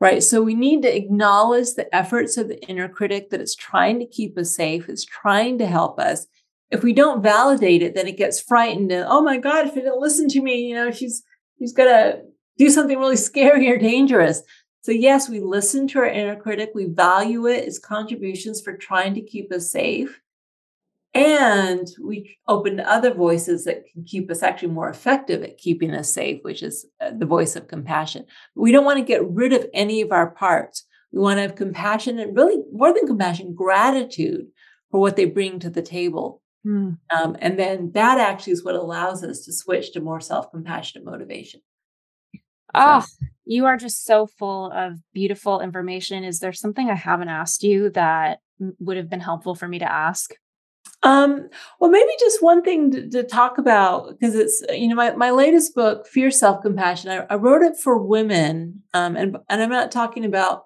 [0.00, 0.22] Right.
[0.22, 4.06] So we need to acknowledge the efforts of the inner critic that it's trying to
[4.06, 6.26] keep us safe, is trying to help us.
[6.70, 9.82] If we don't validate it, then it gets frightened and oh my God, if it
[9.82, 11.22] didn't listen to me, you know, she's
[11.58, 12.22] she's gonna
[12.56, 14.42] do something really scary or dangerous.
[14.82, 19.14] So yes, we listen to our inner critic, we value it, its contributions for trying
[19.14, 20.20] to keep us safe.
[21.12, 25.92] And we open to other voices that can keep us actually more effective at keeping
[25.92, 28.26] us safe, which is uh, the voice of compassion.
[28.54, 30.84] We don't want to get rid of any of our parts.
[31.12, 34.46] We want to have compassion and really more than compassion, gratitude
[34.92, 36.42] for what they bring to the table.
[36.64, 36.98] Mm.
[37.10, 41.04] Um, and then that actually is what allows us to switch to more self compassionate
[41.04, 41.60] motivation.
[42.72, 43.04] Oh,
[43.44, 46.22] you are just so full of beautiful information.
[46.22, 48.38] Is there something I haven't asked you that
[48.78, 50.32] would have been helpful for me to ask?
[51.02, 51.48] Um,
[51.80, 55.30] well, maybe just one thing to, to talk about because it's you know my, my
[55.30, 57.10] latest book, Fierce Self Compassion.
[57.10, 60.64] I, I wrote it for women, um, and and I'm not talking about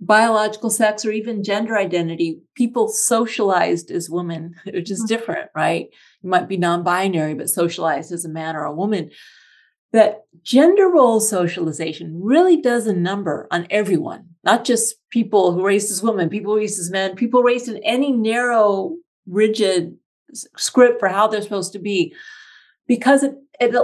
[0.00, 2.40] biological sex or even gender identity.
[2.56, 5.08] People socialized as women, which is Mhm.
[5.08, 5.86] different, right?
[6.22, 9.10] You might be non-binary, but socialized as a man or a woman.
[9.92, 15.90] That gender role socialization really does a number on everyone, not just people who raised
[15.90, 18.96] as women, people raised as men, people raised in any narrow
[19.26, 19.96] rigid
[20.34, 22.14] script for how they're supposed to be.
[22.86, 23.74] Because it, it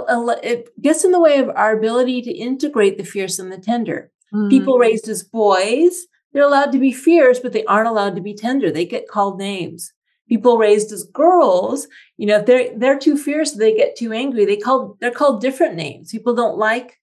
[0.43, 4.11] it gets in the way of our ability to integrate the fierce and the tender.
[4.33, 4.49] Mm.
[4.49, 8.33] people raised as boys they're allowed to be fierce but they aren't allowed to be
[8.33, 8.71] tender.
[8.71, 9.93] They get called names.
[10.27, 11.87] People raised as girls
[12.17, 14.45] you know if they're they're too fierce they get too angry.
[14.45, 16.11] They call they're called different names.
[16.11, 16.99] People don't like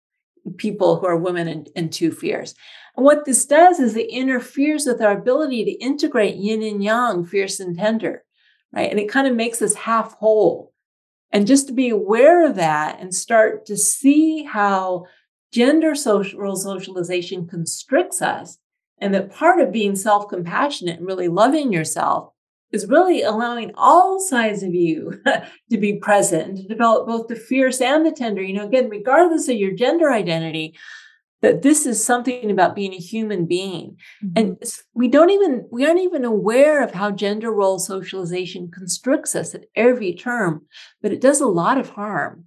[0.56, 2.54] people who are women and, and too fierce.
[2.96, 7.24] And what this does is it interferes with our ability to integrate yin and yang
[7.24, 8.24] fierce and tender
[8.72, 8.90] right?
[8.90, 10.72] And it kind of makes us half whole.
[11.32, 15.04] And just to be aware of that and start to see how
[15.52, 18.58] gender social socialization constricts us
[18.98, 22.32] and that part of being self-compassionate and really loving yourself
[22.72, 25.20] is really allowing all sides of you
[25.70, 28.42] to be present and to develop both the fierce and the tender.
[28.42, 30.76] You know again regardless of your gender identity
[31.42, 34.32] that this is something about being a human being Mhm.
[34.36, 34.62] and
[34.94, 39.66] we don't even we aren't even aware of how gender role socialization constricts us at
[39.74, 40.66] every term
[41.02, 42.44] but it does a lot of harm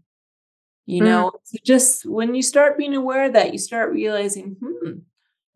[0.85, 1.05] you Mm.
[1.05, 4.99] know so just when you start being aware of that you start realizing hmm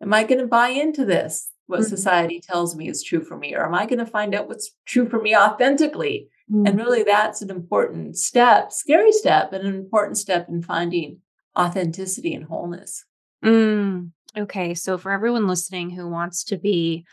[0.01, 1.89] am i going to buy into this what Mhm.
[1.89, 4.71] society tells me is true for me or am i going to find out what's
[4.85, 6.65] true for me authentically Mm.
[6.67, 11.19] and really that's an important step scary step but an important step in finding
[11.59, 13.03] authenticity and wholeness
[13.43, 14.11] Mm.
[14.37, 14.73] Okay.
[14.73, 17.05] So, for everyone listening who wants to be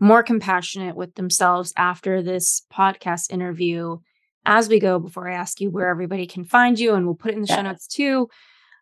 [0.00, 3.98] more compassionate with themselves after this podcast interview,
[4.44, 7.30] as we go, before I ask you where everybody can find you, and we'll put
[7.30, 8.28] it in the show notes too,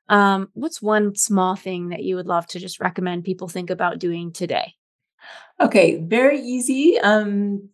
[0.09, 3.99] um, what's one small thing that you would love to just recommend people think about
[3.99, 4.75] doing today?
[5.61, 6.99] Okay, very easy.
[6.99, 7.69] Um,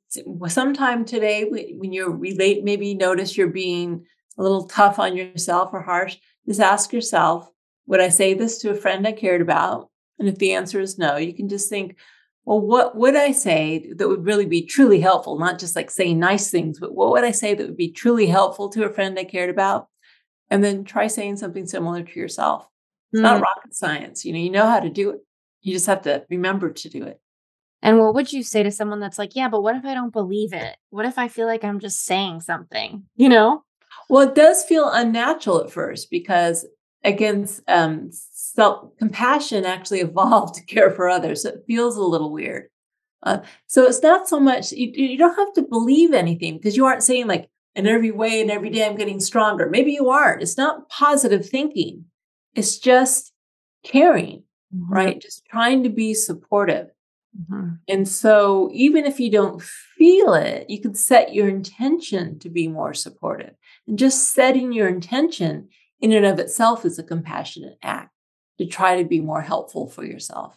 [0.48, 4.04] sometime today, when you relate, maybe notice you're being
[4.36, 6.16] a little tough on yourself or harsh.
[6.46, 7.48] Just ask yourself,
[7.86, 9.90] would I say this to a friend I cared about?
[10.18, 11.96] And if the answer is no, you can just think,
[12.44, 15.38] well, what would I say that would really be truly helpful?
[15.38, 18.26] Not just like saying nice things, but what would I say that would be truly
[18.26, 19.88] helpful to a friend I cared about?
[20.48, 22.68] And then try saying something similar to yourself.
[23.12, 23.42] It's not Mm.
[23.42, 24.24] rocket science.
[24.24, 25.20] You know, you know how to do it.
[25.62, 27.20] You just have to remember to do it.
[27.82, 30.12] And what would you say to someone that's like, yeah, but what if I don't
[30.12, 30.76] believe it?
[30.90, 33.64] What if I feel like I'm just saying something, you know?
[34.08, 36.64] Well, it does feel unnatural at first because,
[37.06, 41.42] again, um, self compassion actually evolved to care for others.
[41.42, 42.68] So it feels a little weird.
[43.22, 46.86] Uh, so it's not so much, you, you don't have to believe anything because you
[46.86, 49.68] aren't saying, like, in every way and every day I'm getting stronger.
[49.68, 50.42] Maybe you aren't.
[50.42, 52.06] It's not positive thinking,
[52.54, 53.32] it's just
[53.84, 55.20] caring, right?
[55.20, 56.88] Just trying to be supportive.
[57.50, 57.80] Mhm.
[57.88, 62.66] And so, even if you don't feel it, you can set your intention to be
[62.68, 63.54] more supportive.
[63.86, 65.68] And just setting your intention
[66.00, 68.12] in and of itself is a compassionate act
[68.58, 70.56] to try to be more helpful for yourself.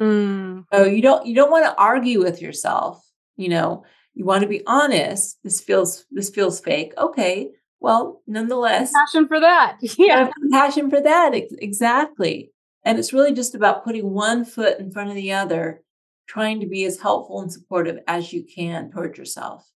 [0.00, 0.64] Mm.
[0.72, 3.04] So you don't you don't want to argue with yourself.
[3.36, 3.84] You know,
[4.14, 5.38] you want to be honest.
[5.44, 6.92] This feels this feels fake.
[6.96, 9.78] Okay, Well, nonetheless, passion for that.
[9.98, 10.30] Yeah.
[10.50, 11.32] Passion for that.
[11.34, 12.52] Exactly.
[12.84, 15.82] And it's really just about putting one foot in front of the other,
[16.26, 19.66] trying to be as helpful and supportive as you can towards yourself.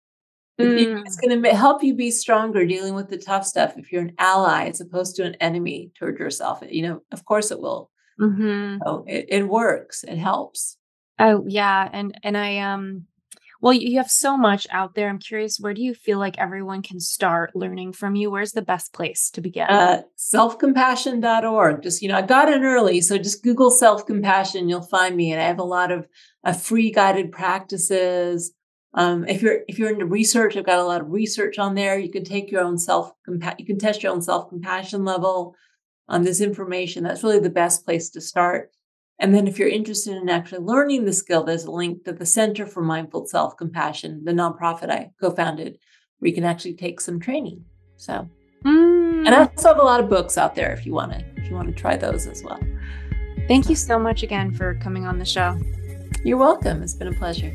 [0.60, 1.02] Mm.
[1.04, 4.14] It's going to help you be stronger dealing with the tough stuff if you're an
[4.18, 6.62] ally as opposed to an enemy toward yourself.
[6.68, 7.90] You know, of course it will.
[8.20, 8.78] Mm-hmm.
[8.84, 10.04] So it, it works.
[10.04, 10.76] It helps.
[11.18, 13.06] Oh yeah, and and I um
[13.64, 15.08] well, you have so much out there.
[15.08, 18.30] I'm curious, where do you feel like everyone can start learning from you?
[18.30, 19.68] Where's the best place to begin?
[19.70, 21.82] Uh, selfcompassion.org.
[21.82, 25.32] Just, you know, I got in early, so just Google self compassion, you'll find me.
[25.32, 26.06] And I have a lot of
[26.44, 28.52] uh, free guided practices.
[28.94, 31.98] Um, if you're if you're into research, I've got a lot of research on there.
[31.98, 35.56] You can take your own self you can test your own self compassion level
[36.08, 37.02] on this information.
[37.02, 38.70] That's really the best place to start.
[39.18, 42.26] And then, if you're interested in actually learning the skill, there's a link to the
[42.26, 45.78] Center for Mindful Self Compassion, the nonprofit I co founded,
[46.18, 47.64] where you can actually take some training.
[47.96, 48.28] So,
[48.64, 49.26] mm.
[49.26, 51.48] and I also have a lot of books out there if you want to if
[51.48, 52.60] you want to try those as well.
[53.48, 55.60] Thank you so much again for coming on the show.
[56.24, 56.82] You're welcome.
[56.82, 57.54] It's been a pleasure.